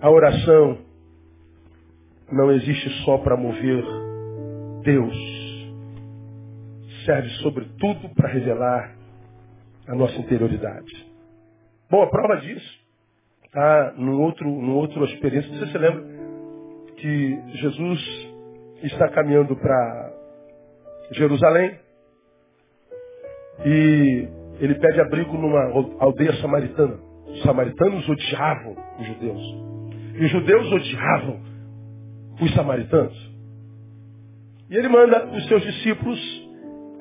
[0.00, 0.78] A oração
[2.30, 3.84] não existe só para mover
[4.82, 5.47] Deus.
[7.08, 8.94] Serve sobretudo para revelar
[9.86, 11.08] a nossa interioridade.
[11.90, 12.80] Bom, a prova disso
[13.46, 15.50] está num outro, num outro experiência.
[15.58, 16.04] Você se lembra
[16.98, 18.28] que Jesus
[18.82, 20.12] está caminhando para
[21.12, 21.78] Jerusalém
[23.64, 24.28] e
[24.60, 25.64] ele pede abrigo numa
[26.00, 26.98] aldeia samaritana.
[27.26, 29.42] Os samaritanos odiavam os judeus.
[30.14, 31.40] E os judeus odiavam
[32.38, 33.32] os samaritanos.
[34.68, 36.37] E ele manda os seus discípulos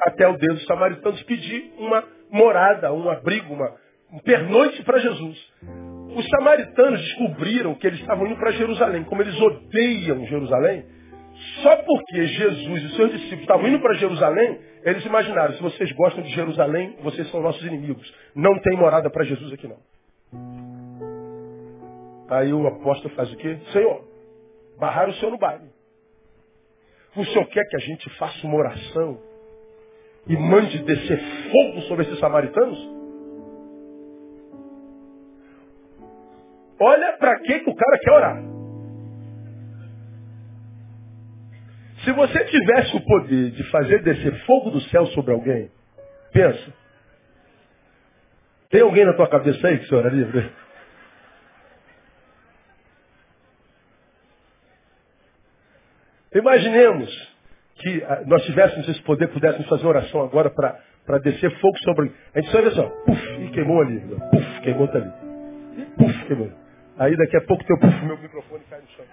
[0.06, 3.74] até o dedo dos samaritanos pedir uma morada, um abrigo, uma,
[4.12, 5.38] um pernoite para Jesus.
[6.16, 9.04] Os samaritanos descobriram que eles estavam indo para Jerusalém.
[9.04, 10.86] Como eles odeiam Jerusalém,
[11.62, 16.24] só porque Jesus e seus discípulos estavam indo para Jerusalém, eles imaginaram, se vocês gostam
[16.24, 18.12] de Jerusalém, vocês são nossos inimigos.
[18.36, 19.78] Não tem morada para Jesus aqui não.
[22.30, 23.58] Aí o apóstolo faz o quê?
[23.72, 24.04] Senhor,
[24.80, 25.70] barraram o senhor no baile.
[27.16, 29.20] O senhor quer que a gente faça uma oração
[30.30, 31.20] e mande descer
[31.52, 32.78] fogo sobre esses samaritanos?
[36.80, 38.44] Olha para que o cara quer orar.
[42.04, 45.72] Se você tivesse o poder de fazer descer fogo do céu sobre alguém,
[46.32, 46.74] pensa.
[48.70, 50.52] Tem alguém na tua cabeça aí que você oraria?
[56.34, 57.37] Imaginemos
[57.80, 62.12] que ah, nós tivéssemos esse poder, pudéssemos fazer oração agora para descer fogo sobre.
[62.34, 64.00] A gente só vê assim, puf, e queimou ali.
[64.32, 65.12] Puf, queimou tá ali.
[65.98, 66.52] Puf, queimou.
[66.98, 69.06] Aí daqui a pouco teu puf, meu microfone cai no chão.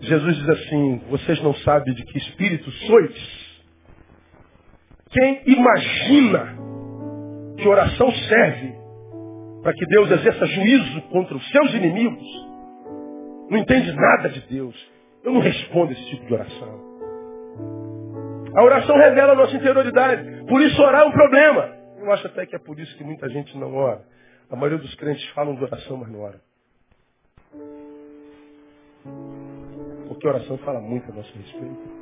[0.00, 3.48] Jesus diz assim: Vocês não sabem de que espírito sois?
[5.10, 6.56] Quem imagina
[7.56, 8.87] que oração serve
[9.62, 12.48] para que Deus exerça juízo contra os seus inimigos,
[13.50, 14.76] não entende nada de Deus.
[15.24, 16.88] Eu não respondo esse tipo de oração.
[18.54, 20.44] A oração revela a nossa interioridade.
[20.46, 21.76] Por isso orar é um problema.
[21.98, 24.04] Eu acho até que é por isso que muita gente não ora.
[24.50, 26.40] A maioria dos crentes falam de oração, mas não ora.
[30.08, 31.98] Porque a oração fala muito a nosso respeito.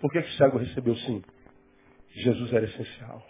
[0.00, 1.22] Por que, que cego recebeu sim?
[2.10, 3.22] Jesus era essencial.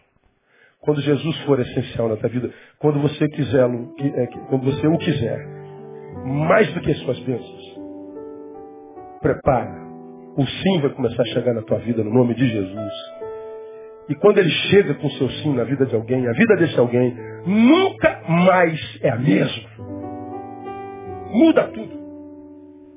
[0.80, 5.38] Quando Jesus for essencial na tua vida, quando você quiser, é, quando você o quiser,
[6.24, 7.78] mais do que as suas bênçãos,
[9.20, 9.88] prepara.
[10.36, 12.92] O sim vai começar a chegar na tua vida no nome de Jesus.
[14.08, 16.78] E quando ele chega com o seu sim na vida de alguém, a vida desse
[16.78, 17.14] alguém
[17.44, 19.68] nunca mais é a mesma.
[21.30, 21.98] Muda tudo.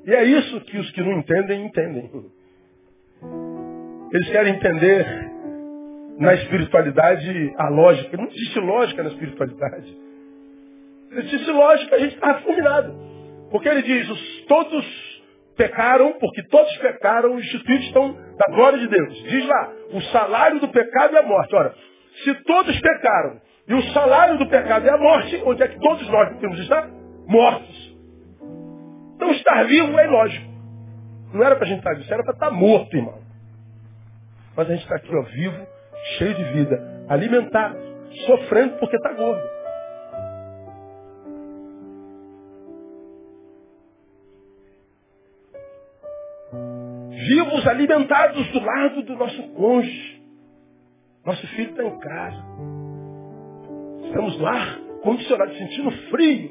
[0.06, 2.10] E é isso que os que não entendem, entendem.
[4.12, 5.31] Eles querem entender
[6.18, 8.16] na espiritualidade a lógica.
[8.16, 9.96] Não existe lógica na espiritualidade.
[11.10, 12.94] Se existe lógica, a gente está fulminado.
[13.50, 15.22] Porque ele diz, os, todos
[15.56, 19.22] pecaram, porque todos pecaram, os instituídos estão da glória de Deus.
[19.24, 21.54] Diz lá, o salário do pecado é a morte.
[21.54, 21.74] Ora,
[22.24, 26.08] se todos pecaram e o salário do pecado é a morte, onde é que todos
[26.08, 26.88] nós temos que estar?
[27.26, 27.96] Mortos.
[29.16, 30.50] Então estar vivo é lógico.
[31.32, 33.20] Não era para a gente estar vivo, era para estar morto, irmão.
[34.56, 35.66] Mas a gente está aqui, ó, vivo,
[36.18, 37.78] cheio de vida, alimentado,
[38.26, 39.52] sofrendo porque está gordo.
[47.10, 50.22] Vivos alimentados do lado do nosso cônjuge.
[51.24, 52.44] Nosso filho está em casa.
[54.06, 56.50] Estamos lá, condicionados, sentindo frio.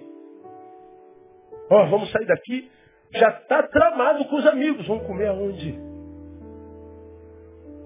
[1.70, 2.72] Ó, oh, vamos sair daqui.
[3.14, 4.88] Já está tramado com os amigos.
[4.88, 5.78] Vamos comer aonde?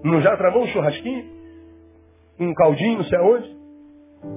[0.04, 1.35] Não já tramou um churrasquinho?
[2.38, 3.56] Um caldinho, não sei aonde.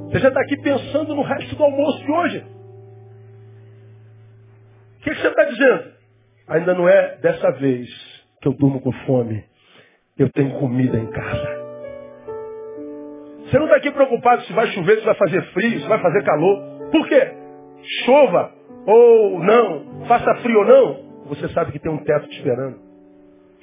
[0.07, 2.45] Você já está aqui pensando no resto do almoço de hoje.
[4.97, 5.93] O que, que você está dizendo?
[6.47, 7.87] Ainda não é dessa vez.
[8.41, 9.43] que eu durmo com fome.
[10.17, 11.59] Eu tenho comida em casa.
[13.45, 16.23] Você não está aqui preocupado se vai chover, se vai fazer frio, se vai fazer
[16.23, 16.89] calor.
[16.91, 17.33] Por quê?
[18.05, 18.53] Chova
[18.85, 22.79] ou não, faça frio ou não, você sabe que tem um teto te esperando.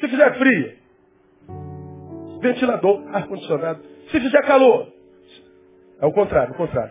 [0.00, 0.72] Se fizer frio,
[2.40, 3.95] ventilador, ar-condicionado.
[4.16, 4.90] Se fizer calor,
[6.00, 6.90] é o contrário, o contrário.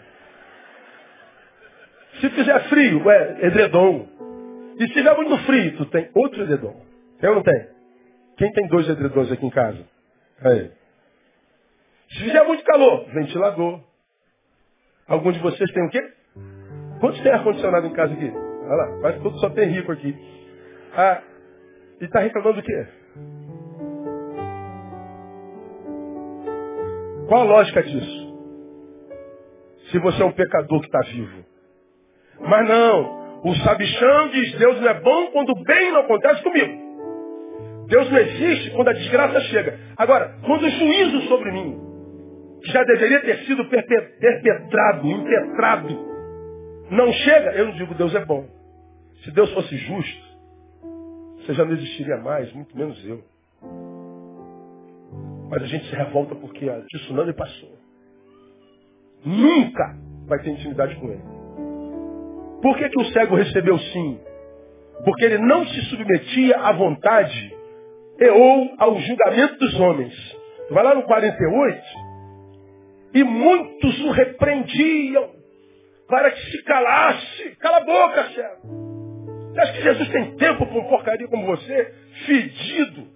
[2.21, 4.07] Se fizer frio, é edredom.
[4.78, 6.80] E se tiver muito frio, tu tem outro edredom.
[7.23, 7.67] Ou não tem?
[8.38, 9.84] Quem tem dois edredons aqui em casa?
[10.39, 10.71] Aí.
[12.11, 13.82] Se fizer muito calor, ventilador.
[15.07, 16.07] Algum de vocês tem o quê?
[16.99, 18.32] Quantos tem ar-condicionado em casa aqui?
[18.32, 20.15] Olha lá, quase todo só tem rico aqui.
[20.95, 21.23] Ah,
[21.99, 22.88] e está reclamando do quê?
[27.28, 28.26] Qual a lógica disso?
[29.91, 31.45] Se você é um pecador que está vivo.
[32.39, 36.86] Mas não, o sabichão diz, Deus não é bom quando o bem não acontece comigo.
[37.88, 39.80] Deus não existe quando a desgraça chega.
[39.95, 41.80] Agora, quando o juízo sobre mim
[42.65, 46.15] já deveria ter sido perpetrado, impetrado,
[46.89, 48.47] não chega, eu não digo Deus é bom.
[49.23, 50.26] Se Deus fosse justo,
[51.38, 53.23] você já não existiria mais, muito menos eu.
[55.50, 57.78] Mas a gente se revolta porque a tsunami passou.
[59.24, 59.96] Nunca
[60.28, 61.24] vai ter intimidade com ele.
[62.62, 64.20] Por que, que o cego recebeu sim?
[65.04, 67.56] Porque ele não se submetia à vontade
[68.20, 70.14] e ou ao julgamento dos homens.
[70.72, 71.82] Vai lá no 48,
[73.14, 75.30] e muitos o repreendiam
[76.08, 77.56] para que se calasse.
[77.60, 78.86] Cala a boca, cego.
[79.52, 81.93] Você acha que Jesus tem tempo para um porcaria como você?
[82.26, 83.08] Fedido,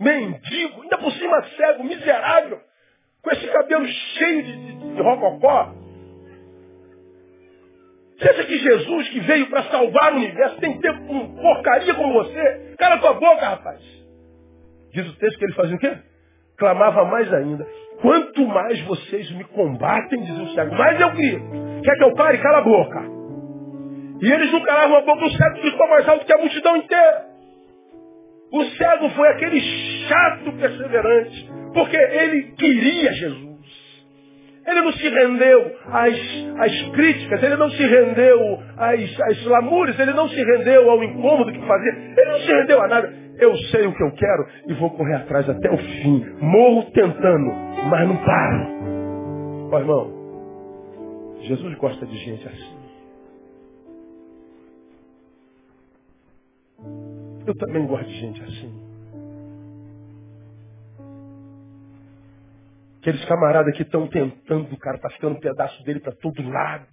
[0.00, 2.58] mendigo, ainda por cima cego, miserável,
[3.22, 5.74] com esse cabelo cheio de, de, de rococó.
[8.18, 12.12] Você acha que Jesus, que veio para salvar o universo, tem tempo um porcaria como
[12.12, 12.74] você?
[12.78, 13.80] Cala tua boca, rapaz.
[14.92, 15.96] Diz o texto que ele fazia o quê?
[16.58, 17.66] Clamava mais ainda.
[18.02, 21.44] Quanto mais vocês me combatem, diz o cego, mais eu grito.
[21.82, 22.38] Quer que eu pare?
[22.38, 23.02] Cala a boca.
[24.22, 27.26] E eles não calavam a boca, o cego ficou mais alto que a multidão inteira.
[28.52, 29.60] O cego foi aquele
[30.10, 33.50] chato perseverante, porque ele queria Jesus.
[34.66, 36.14] Ele não se rendeu às,
[36.58, 41.52] às críticas, ele não se rendeu às, às lamúrias, ele não se rendeu ao incômodo
[41.52, 43.20] que fazia, ele não se rendeu a nada.
[43.38, 46.26] Eu sei o que eu quero e vou correr atrás até o fim.
[46.42, 47.52] Morro tentando,
[47.88, 48.66] mas não paro.
[49.72, 50.20] Ó irmão,
[51.42, 52.80] Jesus gosta de gente assim.
[57.46, 58.69] Eu também gosto de gente assim.
[63.00, 66.86] Aqueles camaradas que estão tentando, o cara está ficando um pedaço dele para todo lado.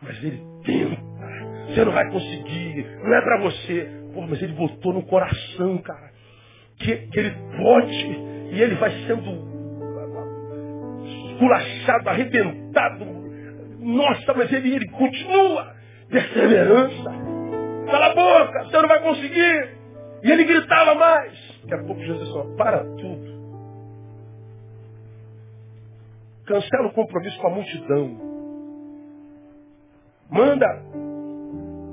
[0.00, 1.02] Mas ele tenta.
[1.66, 2.86] Você não vai conseguir.
[3.02, 3.90] Não é para você.
[4.14, 6.10] Pô, mas ele botou no coração, cara.
[6.78, 8.30] Que, que ele pode.
[8.52, 9.50] E ele vai sendo
[11.32, 13.04] esculachado, arrebentado.
[13.80, 15.74] Nossa, mas ele, ele continua.
[16.08, 17.10] Perseverança.
[17.90, 19.80] Cala a boca, você não vai conseguir.
[20.22, 21.32] E ele gritava mais.
[21.62, 22.84] Daqui a pouco Jesus falou, para
[26.46, 28.30] Cancela o compromisso com a multidão.
[30.30, 30.66] Manda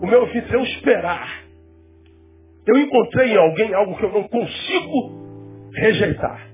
[0.01, 1.43] o meu anfitrião esperar.
[2.67, 6.47] Eu encontrei em alguém algo que eu não consigo rejeitar.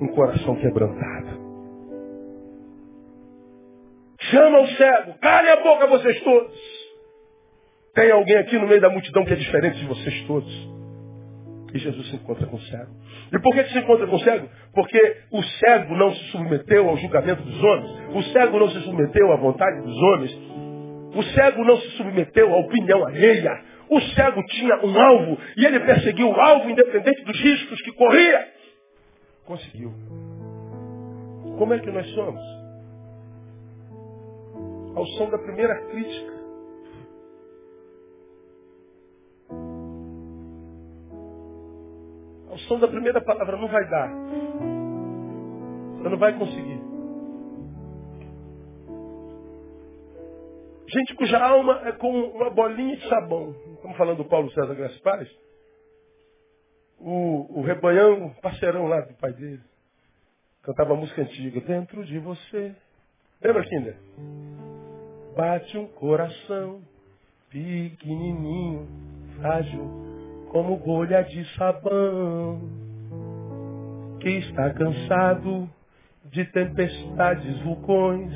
[0.00, 1.42] Um coração quebrantado.
[4.20, 5.14] Chama o cego.
[5.20, 6.56] Cale a boca vocês todos.
[7.94, 10.81] Tem alguém aqui no meio da multidão que é diferente de vocês todos.
[11.74, 12.90] E Jesus se encontra com o cego.
[13.32, 14.48] E por que, se encontra com o cego?
[14.74, 17.90] Porque o cego não se submeteu ao julgamento dos homens.
[18.14, 20.38] O cego não se submeteu à vontade dos homens.
[21.14, 23.62] O cego não se submeteu à opinião alheia.
[23.88, 28.48] O cego tinha um alvo e ele perseguiu o alvo independente dos riscos que corria.
[29.44, 29.92] Conseguiu.
[31.58, 32.42] Como é que nós somos?
[34.94, 36.41] Ao som da primeira crítica.
[42.52, 44.10] Ao som da primeira palavra, não vai dar.
[45.96, 46.82] Você não vai conseguir.
[50.86, 53.56] Gente cuja alma é como uma bolinha de sabão.
[53.76, 55.26] Estamos falando do Paulo César Gaspar.
[56.98, 59.62] O, o rebanhão, parceirão lá do pai dele.
[60.62, 61.58] Cantava a música antiga.
[61.62, 62.76] Dentro de você.
[63.42, 63.96] Lembra, Kinder?
[65.34, 66.82] Bate um coração
[67.48, 68.86] pequenininho,
[69.38, 70.01] frágil,
[70.52, 72.60] como bolha de sabão,
[74.20, 75.68] que está cansado
[76.30, 78.32] de tempestades, vulcões,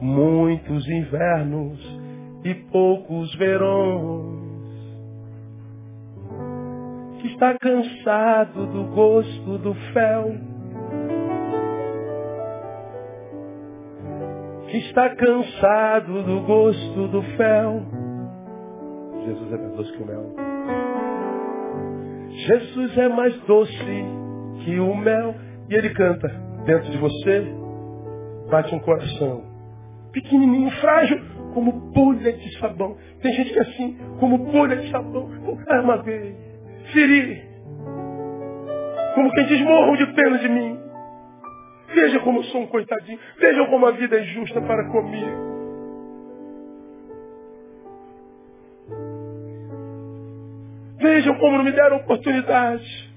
[0.00, 1.78] muitos invernos
[2.44, 4.42] e poucos verões.
[7.22, 10.34] que está cansado do gosto do fel,
[14.68, 17.82] que está cansado do gosto do fel.
[19.24, 20.51] Jesus é doce que o mel.
[22.46, 24.04] Jesus é mais doce
[24.64, 25.34] que o mel.
[25.68, 26.28] E ele canta
[26.66, 27.46] dentro de você,
[28.50, 29.52] bate um coração
[30.12, 31.20] pequenininho, frágil,
[31.54, 32.96] como bolha de sabão.
[33.20, 35.30] Tem gente que é assim, como bolha de sabão.
[35.68, 36.36] Armaguei,
[36.92, 37.42] feri.
[39.14, 40.78] Como quem diz, morram de pena de mim.
[41.94, 43.18] Veja como eu sou um coitadinho.
[43.38, 45.51] Veja como a vida é justa para comigo.
[51.42, 53.12] Como não me deram oportunidade.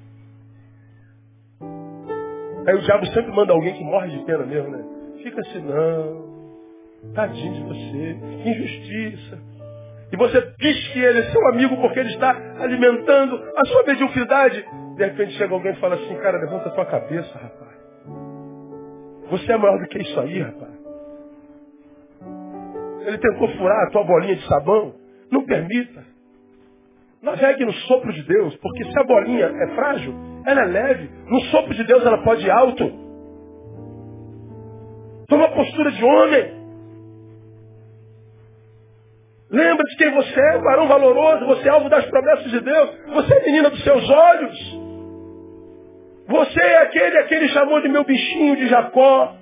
[2.68, 4.84] Aí o diabo sempre manda alguém que morre de pena mesmo, né?
[5.22, 7.14] Fica assim, não.
[7.14, 8.18] Tadinho de você.
[8.50, 9.38] Injustiça.
[10.12, 14.66] E você diz que ele é seu amigo porque ele está alimentando a sua mediocridade.
[14.96, 17.76] De repente chega alguém e fala assim, cara, levanta a tua cabeça, rapaz.
[19.30, 20.74] Você é maior do que isso aí, rapaz.
[23.06, 24.96] Ele tentou furar a tua bolinha de sabão.
[25.30, 26.15] Não permita.
[27.26, 30.14] Navegue no sopro de Deus, porque se a bolinha é frágil,
[30.46, 31.10] ela é leve.
[31.26, 32.88] No sopro de Deus ela pode ir alto.
[35.28, 36.54] Toma postura de homem.
[39.50, 43.34] Lembra de quem você é, varão valoroso, você é alvo das promessas de Deus, você
[43.34, 44.86] é menina dos seus olhos.
[46.28, 49.36] Você é aquele a quem ele chamou de meu bichinho de Jacó.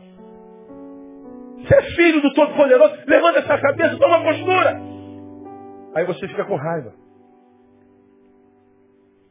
[1.57, 2.95] Você é filho do Todo-Poderoso.
[3.07, 4.81] Levanta essa cabeça, toma postura.
[5.95, 7.02] Aí você fica com raiva.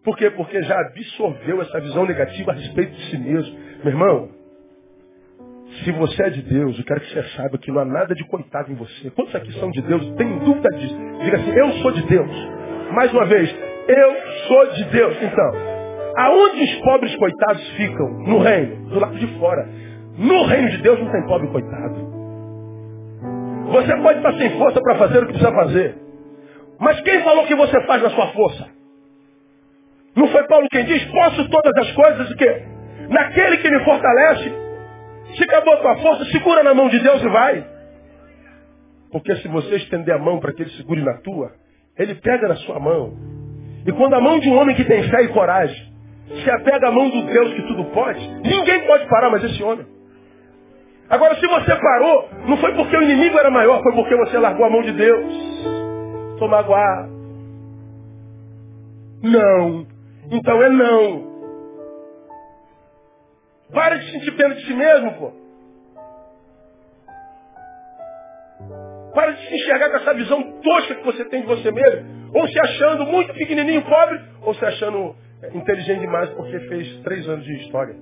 [0.05, 0.31] Por quê?
[0.31, 3.57] Porque já absorveu essa visão negativa a respeito de si mesmo.
[3.85, 4.29] Meu irmão,
[5.85, 8.25] se você é de Deus, eu quero que você saiba que não há nada de
[8.25, 9.11] coitado em você.
[9.11, 10.05] Quantos aqui são de Deus?
[10.17, 10.97] Tem dúvida disso?
[11.23, 12.31] Diga assim, eu sou de Deus.
[12.93, 13.55] Mais uma vez,
[13.89, 14.15] eu
[14.49, 15.17] sou de Deus.
[15.23, 15.53] Então,
[16.17, 18.09] aonde os pobres coitados ficam?
[18.27, 19.69] No reino, do lado de fora.
[20.19, 22.13] No reino de Deus não tem pobre coitado.
[23.73, 25.97] Você pode estar sem força para fazer o que precisa fazer.
[26.79, 28.82] Mas quem falou que você faz na sua força?
[30.15, 32.63] Não foi Paulo quem diz, posso todas as coisas o quê?
[33.09, 34.53] Naquele que me fortalece,
[35.37, 37.67] se acabou a tua força, segura na mão de Deus e vai.
[39.11, 41.53] Porque se você estender a mão para que ele segure na tua,
[41.99, 43.15] ele pega na sua mão.
[43.87, 45.93] E quando a mão de um homem que tem fé e coragem
[46.43, 49.87] se apega à mão do Deus que tudo pode, ninguém pode parar mais esse homem.
[51.11, 54.65] Agora, se você parou, não foi porque o inimigo era maior, foi porque você largou
[54.65, 55.35] a mão de Deus.
[56.33, 57.13] Estou magoado.
[59.23, 59.87] Não.
[60.33, 61.31] Então é não.
[63.71, 65.33] Para de sentir pena de si mesmo, pô.
[69.15, 72.33] Para de se enxergar com essa visão tosca que você tem de você mesmo.
[72.35, 77.29] Ou se achando muito pequenininho, pobre, ou se achando é, inteligente demais porque fez três
[77.29, 77.95] anos de história.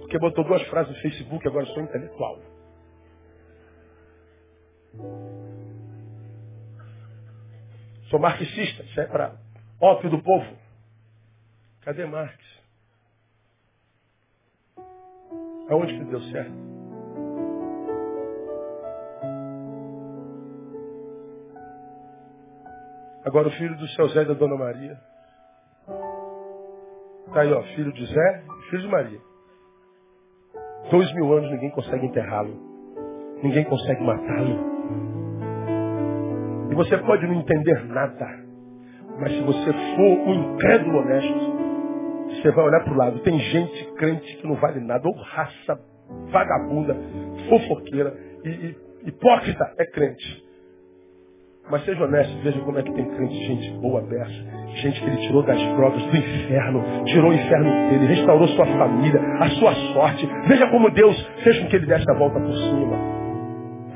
[0.00, 2.57] Porque botou duas frases no Facebook, agora sou intelectual.
[8.10, 9.36] Sou marxista, isso é para
[9.80, 10.56] ópio do povo.
[11.82, 12.38] Cadê Marx?
[15.70, 16.68] Aonde que deu certo?
[23.24, 24.98] Agora o filho do seu Zé e da Dona Maria.
[27.26, 29.20] Está aí, ó, filho de Zé e filho de Maria.
[30.90, 32.56] Dois mil anos ninguém consegue enterrá-lo.
[33.42, 34.77] Ninguém consegue matá-lo.
[36.70, 38.48] E você pode não entender nada.
[39.20, 41.58] Mas se você for um incrédulo honesto,
[42.28, 43.18] você vai olhar para o lado.
[43.20, 45.78] Tem gente crente que não vale nada, ou raça
[46.30, 46.96] vagabunda,
[47.48, 48.14] fofoqueira
[48.44, 48.76] e, e
[49.08, 50.48] hipócrita é crente.
[51.70, 54.58] Mas seja honesto, veja como é que tem crente, gente boa dessa.
[54.76, 59.20] Gente que ele tirou das drogas do inferno, tirou o inferno dele, restaurou sua família,
[59.38, 60.26] a sua sorte.
[60.46, 63.27] Veja como Deus fez com que ele desse a volta por cima.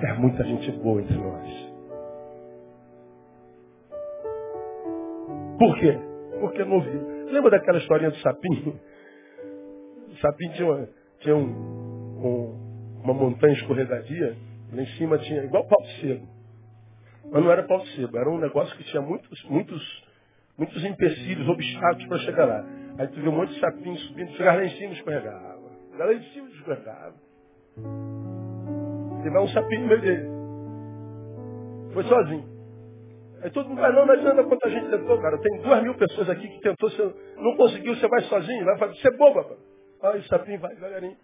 [0.03, 1.72] É muita gente boa entre nós.
[5.59, 5.96] Por quê?
[6.40, 6.98] Porque não vi.
[7.30, 8.80] Lembra daquela historinha do sapinho?
[10.09, 10.88] O sapinho tinha, uma,
[11.20, 14.36] tinha um, um, uma montanha escorregadia,
[14.72, 16.28] lá em cima tinha igual pau de sebo.
[17.30, 20.05] Mas não era pau de sebo, era um negócio que tinha muitos, muitos,
[20.59, 22.66] muitos empecilhos, obstáculos para chegar lá.
[22.98, 25.70] Aí tu viu um monte de sapinho subindo, chegar lá em cima escorregava.
[25.96, 27.14] Lá em cima escorregava.
[29.30, 30.28] Vai um sapinho no meio dele.
[31.94, 32.52] Foi sozinho.
[33.42, 35.36] Aí todo mundo vai, não, não adianta quanta gente tentou, cara.
[35.38, 38.94] Tem duas mil pessoas aqui que tentou, você não conseguiu, você vai sozinho, vai fazer,
[38.94, 39.60] você é boba, cara.
[40.02, 41.16] Aí o sapinho vai devagarinho.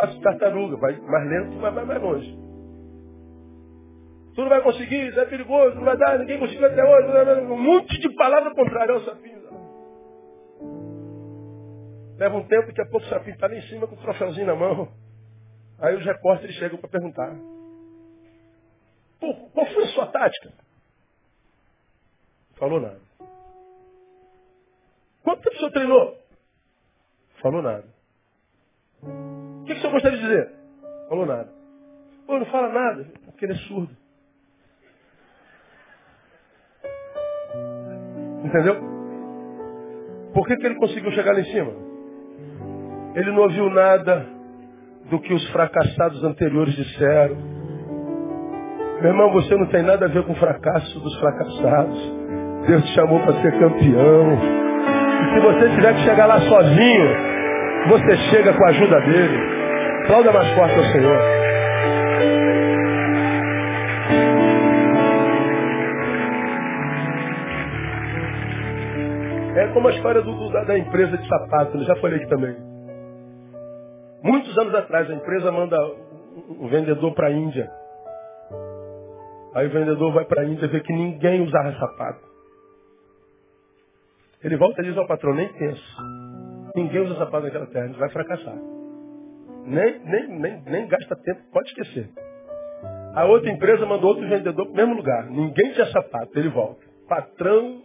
[0.00, 2.38] Passa tartaruga, vai mais lento, mas vai mais longe.
[4.34, 7.42] Tu não vai conseguir, isso é perigoso, não vai dar, ninguém conseguiu até hoje.
[7.42, 9.38] Um monte de palavra contrária ao sapinho.
[12.18, 14.46] Leva um tempo, daqui a pouco o sapinho está lá em cima com o troféuzinho
[14.46, 14.88] na mão.
[15.80, 17.36] Aí os repórteres chegam para perguntar.
[19.20, 20.52] Qual foi a sua tática?
[22.56, 23.00] Falou nada.
[25.22, 26.18] Quanto tempo o senhor treinou?
[27.40, 27.84] Falou nada.
[29.02, 30.54] O que, que o senhor gostaria de dizer?
[31.08, 31.52] Falou nada.
[32.26, 33.96] Pô, não fala nada, porque ele é surdo.
[38.44, 38.80] Entendeu?
[40.34, 41.72] Por que, que ele conseguiu chegar lá em cima?
[43.14, 44.37] Ele não ouviu nada
[45.10, 47.36] do que os fracassados anteriores disseram.
[49.00, 52.12] Meu irmão, você não tem nada a ver com o fracasso dos fracassados.
[52.66, 54.38] Deus te chamou para ser campeão.
[55.20, 57.08] E se você tiver que chegar lá sozinho,
[57.88, 59.38] você chega com a ajuda dele.
[60.04, 61.18] Aplauda mais forte ao Senhor.
[69.56, 72.67] É como a história do, da, da, empresa de sapato, eu já falei aqui também.
[74.22, 75.78] Muitos anos atrás, a empresa manda
[76.48, 77.70] um vendedor para a Índia.
[79.54, 82.28] Aí o vendedor vai para a Índia ver que ninguém usava sapato.
[84.42, 85.82] Ele volta e diz ao patrão, nem pensa.
[86.76, 88.56] Ninguém usa sapato naquela terra, a gente vai fracassar.
[89.64, 92.08] Nem, nem, nem, nem gasta tempo, pode esquecer.
[93.14, 95.26] A outra empresa mandou outro vendedor para o mesmo lugar.
[95.26, 96.80] Ninguém tinha sapato, ele volta.
[97.08, 97.82] Patrão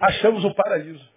[0.00, 1.13] achamos o paraíso.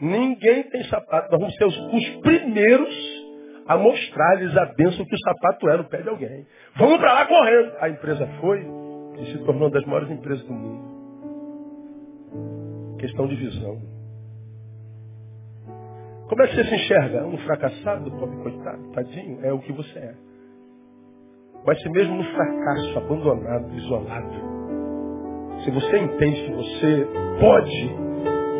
[0.00, 1.30] Ninguém tem sapato.
[1.30, 3.18] Nós vamos ser os, os primeiros
[3.66, 6.46] a mostrar-lhes a bênção que o sapato é no pé de alguém.
[6.76, 7.72] Vamos para lá correndo.
[7.80, 8.66] A empresa foi
[9.18, 10.88] e se tornou uma das maiores empresas do mundo.
[12.98, 13.78] Questão de visão.
[16.28, 17.26] Como é que você se enxerga?
[17.26, 20.14] Um fracassado, pobre coitado, tadinho, é o que você é.
[21.66, 24.58] Mas se mesmo no fracasso, abandonado, isolado,
[25.64, 27.06] se você entende que você
[27.40, 28.07] pode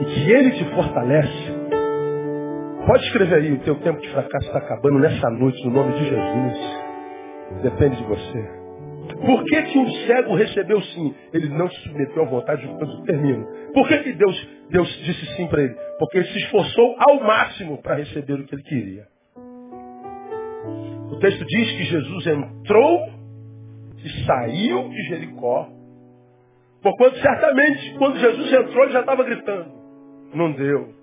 [0.01, 1.53] e que Ele te fortalece,
[2.87, 6.09] pode escrever aí, o teu tempo de fracasso está acabando nessa noite, no nome de
[6.09, 6.79] Jesus.
[7.63, 8.59] Depende de você.
[9.25, 11.15] Por que, que um cego recebeu sim?
[11.33, 13.03] Ele não se submeteu à vontade de Deus.
[13.05, 13.47] Termino.
[13.73, 15.75] Por que, que Deus, Deus disse sim para ele?
[15.99, 19.07] Porque ele se esforçou ao máximo para receber o que ele queria.
[21.11, 23.09] O texto diz que Jesus entrou
[24.05, 25.79] e saiu de Jericó
[26.83, 29.78] Porquanto certamente, quando Jesus entrou, ele já estava gritando.
[30.35, 30.99] Não deu.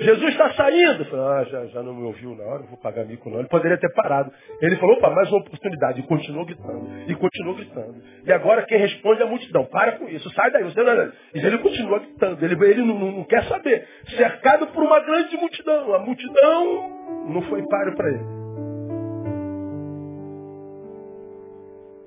[0.00, 1.04] Jesus está saindo.
[1.06, 3.40] Falei, ah, já, já não me ouviu na hora, vou pagar mico não.
[3.40, 4.32] Ele poderia ter parado.
[4.60, 6.00] Ele falou, opa, mais uma oportunidade.
[6.00, 6.88] E continuou gritando.
[7.08, 8.02] E continuou gritando.
[8.24, 9.64] E agora quem responde é a multidão.
[9.64, 10.62] Para com isso, sai daí.
[10.64, 11.12] Você não, não.
[11.34, 12.44] E ele continua gritando.
[12.44, 13.86] Ele, ele não, não, não, quer saber.
[14.16, 15.94] Cercado por uma grande multidão.
[15.94, 18.38] A multidão não foi páreo para ele.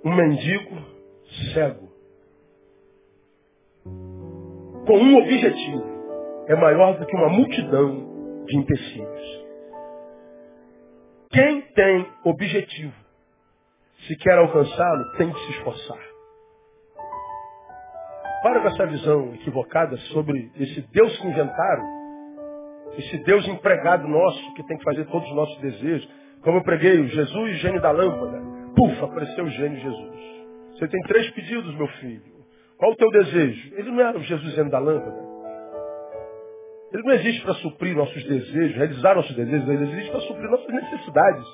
[0.03, 0.77] Um mendigo
[1.53, 1.90] cego
[4.85, 5.83] com um objetivo,
[6.47, 9.41] é maior do que uma multidão de empecilhos.
[11.31, 12.93] Quem tem objetivo,
[14.07, 16.11] se quer alcançá-lo, tem que se esforçar.
[18.43, 22.01] Para com essa visão equivocada sobre esse Deus que inventaram,
[22.97, 26.09] esse Deus empregado nosso que tem que fazer todos os nossos desejos.
[26.41, 28.41] Como eu preguei, Jesus, gênio da lâmpada.
[28.75, 30.19] Puf, apareceu o gênio Jesus.
[30.73, 32.40] Você tem três pedidos, meu filho.
[32.81, 33.75] Qual o teu desejo?
[33.75, 35.15] Ele não é o Jesus da lâmpada.
[36.91, 40.67] Ele não existe para suprir nossos desejos, realizar nossos desejos, ele existe para suprir nossas
[40.67, 41.45] necessidades.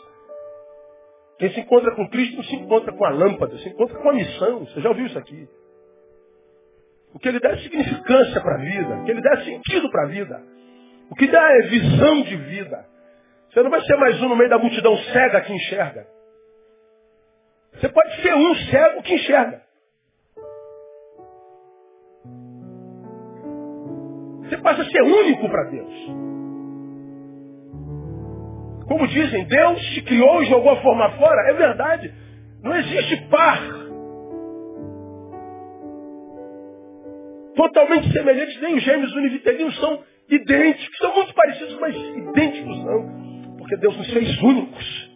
[1.37, 4.13] Quem se encontra com Cristo não se encontra com a lâmpada, se encontra com a
[4.13, 4.59] missão.
[4.67, 5.49] Você já ouviu isso aqui?
[7.13, 9.91] O que ele dá é significância para a vida, o que ele dá é sentido
[9.91, 10.41] para a vida.
[11.11, 12.85] O que dá é visão de vida.
[13.49, 16.07] Você não vai ser mais um no meio da multidão cega que enxerga.
[17.73, 19.66] Você pode ser um cego que enxerga.
[24.47, 25.93] Você passa a ser único para Deus.
[28.87, 31.51] Como dizem, Deus te criou e jogou a forma fora.
[31.51, 32.13] É verdade.
[32.63, 33.61] Não existe par.
[37.55, 40.97] Totalmente semelhantes, nem os gêmeos univitelinos são idênticos.
[40.99, 43.57] São muito parecidos, mas idênticos não.
[43.57, 45.07] Porque Deus nos fez únicos.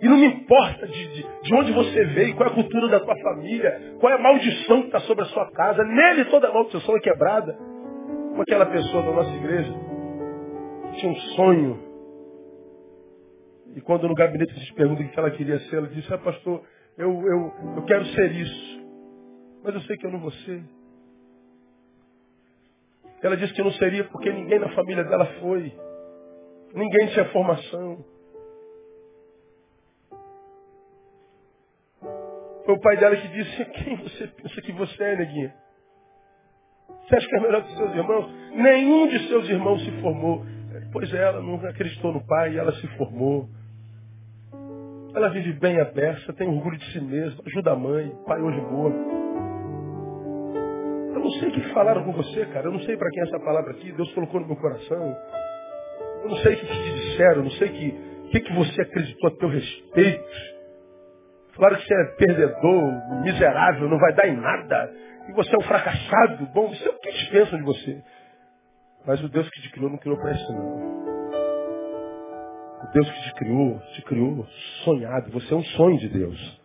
[0.00, 3.00] E não me importa de, de, de, onde você veio, qual é a cultura da
[3.00, 5.82] tua família, qual é a maldição que está sobre a sua casa.
[5.82, 7.56] Nele toda maldição é quebrada.
[8.34, 9.72] Como aquela pessoa da nossa igreja
[10.98, 11.78] tinha um sonho.
[13.76, 16.60] E quando no gabinete se pergunta o que ela queria ser, ela disse, ah, pastor,
[16.98, 18.84] eu, eu, eu quero ser isso.
[19.62, 20.64] Mas eu sei que eu não vou ser.
[23.22, 25.72] Ela disse que não seria porque ninguém na família dela foi.
[26.74, 28.04] Ninguém tinha formação.
[32.64, 35.63] Foi o pai dela que disse, quem você pensa que você é, neguinha?
[37.06, 38.30] Você acha que é melhor que seus irmãos?
[38.54, 40.44] Nenhum de seus irmãos se formou.
[40.92, 43.48] Pois é, ela não acreditou no pai e ela se formou.
[45.14, 48.60] Ela vive bem a beça, tem orgulho de si mesma, ajuda a mãe, pai hoje
[48.60, 48.98] morto.
[51.14, 52.66] Eu não sei o que falaram com você, cara.
[52.66, 53.92] Eu não sei para quem é essa palavra aqui.
[53.92, 55.16] Deus colocou no meu coração.
[56.22, 57.36] Eu não sei o que te disseram.
[57.36, 57.90] Eu não sei o que,
[58.30, 60.54] que, que você acreditou a teu respeito.
[61.54, 64.92] Falaram que você é perdedor, miserável, não vai dar em nada.
[65.28, 66.46] E você é um fracassado.
[66.46, 68.02] Bom, isso é o que eles pensam de você.
[69.06, 71.04] Mas o Deus que te criou não criou para isso não.
[72.82, 74.46] O Deus que te criou, te criou
[74.84, 75.30] sonhado.
[75.32, 76.62] Você é um sonho de Deus.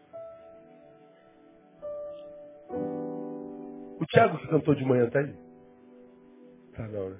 [3.99, 5.33] O Tiago que cantou de manhã tá aí?
[6.75, 7.17] Tá não, né?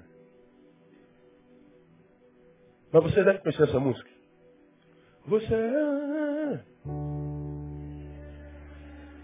[2.92, 4.10] Mas você deve conhecer essa música.
[5.26, 6.60] Você é...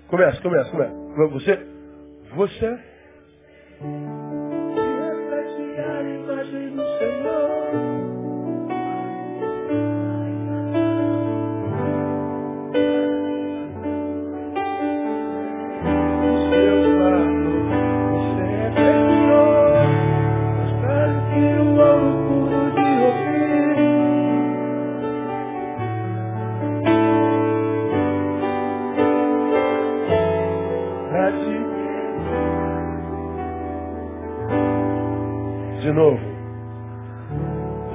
[0.08, 0.94] Começa, começa, começa.
[1.32, 1.75] Você...
[2.34, 2.78] Você...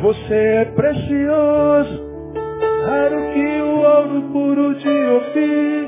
[0.02, 2.04] Você é precioso,
[2.88, 5.88] raro que o ouro puro de Ofir.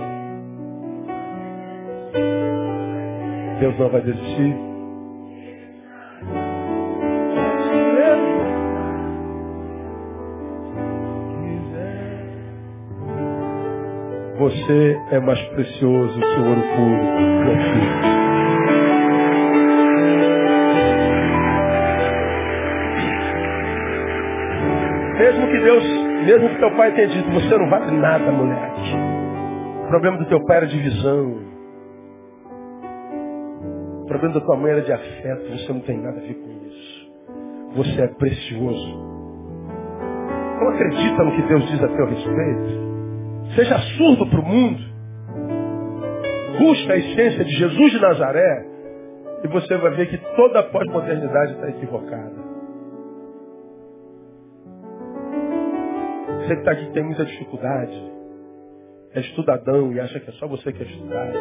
[3.59, 4.55] Deus não vai desistir.
[14.37, 18.32] Você é mais precioso que o ouro puro
[25.33, 25.83] Mesmo que Deus,
[26.25, 28.81] mesmo que teu pai tenha dito, você não vale nada, moleque.
[29.83, 31.37] O problema do teu pai era de visão.
[34.03, 35.57] O problema da tua mãe era de afeto.
[35.57, 37.11] Você não tem nada a ver com isso.
[37.75, 39.13] Você é precioso.
[40.59, 42.83] Não acredita no que Deus diz a teu respeito.
[43.55, 44.81] Seja surdo para o mundo.
[46.59, 48.65] Busca a essência de Jesus de Nazaré.
[49.43, 52.52] E você vai ver que toda a pós-modernidade está equivocada.
[56.43, 58.11] Você que está aqui tem muita dificuldade,
[59.13, 61.37] é estudadão e acha que é só você que é estudado.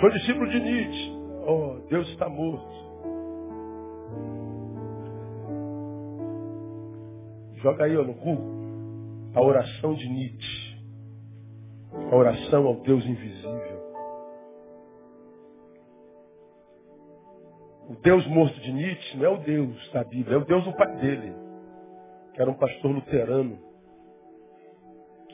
[0.00, 1.12] Sou discípulo de Nietzsche.
[1.46, 2.66] Oh, Deus está morto.
[7.56, 8.56] Joga aí ó, no Google
[9.34, 10.78] a oração de Nietzsche.
[12.10, 13.76] A oração ao Deus invisível.
[17.90, 20.72] O Deus morto de Nietzsche não é o Deus da Bíblia, é o Deus do
[20.72, 21.34] pai dele,
[22.32, 23.65] que era um pastor luterano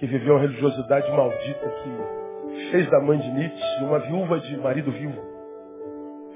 [0.03, 4.91] que viveu uma religiosidade maldita, que fez da mãe de Nietzsche uma viúva de marido
[4.91, 5.23] vivo.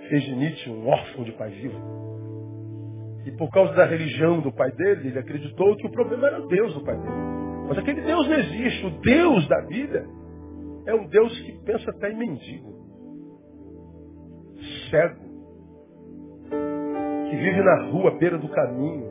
[0.08, 1.76] Fez de Nietzsche um órfão de pai vivo.
[3.26, 6.74] E por causa da religião do pai dele, ele acreditou que o problema era Deus
[6.74, 7.16] do pai dele.
[7.68, 8.86] Mas aquele Deus não existe.
[8.86, 10.06] O Deus da Bíblia
[10.86, 12.72] é um Deus que pensa até em mendigo.
[14.90, 15.26] Cego.
[17.28, 19.10] Que vive na rua, à beira do caminho,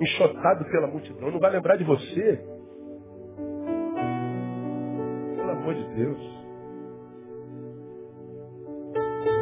[0.00, 1.32] enxotado pela multidão.
[1.32, 2.57] Não vai lembrar de você
[5.68, 6.18] amor de Deus.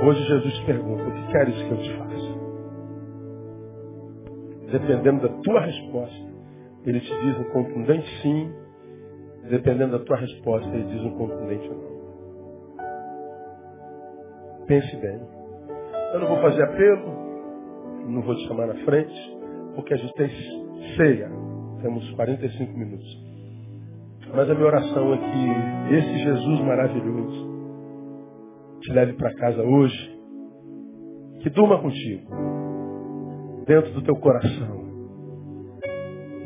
[0.05, 2.17] Hoje Jesus pergunta, o que queres que eu te faça?
[4.73, 6.27] Dependendo da tua resposta,
[6.85, 8.53] ele te diz um contundente sim.
[9.49, 11.97] Dependendo da tua resposta, ele diz um contundente não.
[14.67, 15.21] Pense bem.
[16.13, 19.39] Eu não vou fazer apelo, não vou te chamar na frente,
[19.77, 20.29] porque a gente tem
[20.97, 21.31] ceia.
[21.81, 23.26] Temos 45 minutos.
[24.35, 27.47] Mas a minha oração é que esse Jesus maravilhoso
[28.81, 30.17] te leve para casa hoje,
[31.43, 32.31] que durma contigo,
[33.67, 34.85] dentro do teu coração.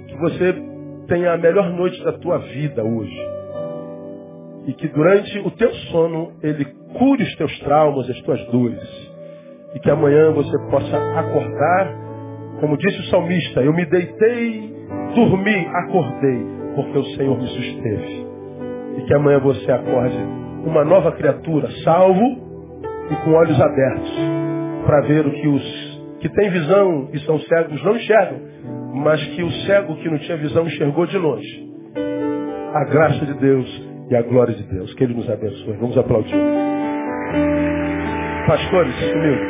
[0.07, 0.55] Que você
[1.07, 3.29] tenha a melhor noite da tua vida hoje.
[4.67, 6.65] E que durante o teu sono ele
[6.99, 9.11] cure os teus traumas, as tuas dores.
[9.75, 11.95] E que amanhã você possa acordar,
[12.61, 14.75] como disse o salmista, eu me deitei,
[15.15, 18.27] dormi, acordei porque o Senhor me susteve.
[18.99, 20.17] E que amanhã você acorde
[20.65, 22.51] uma nova criatura, salvo
[23.11, 24.13] e com olhos abertos,
[24.85, 25.91] para ver o que os
[26.21, 28.39] que têm visão e são cegos não enxergam,
[28.95, 31.71] mas que o cego que não tinha visão enxergou de longe.
[32.75, 34.93] A graça de Deus e a glória de Deus.
[34.95, 35.77] Que Ele nos abençoe.
[35.79, 36.37] Vamos aplaudir.
[38.47, 39.50] Pastores, comigo.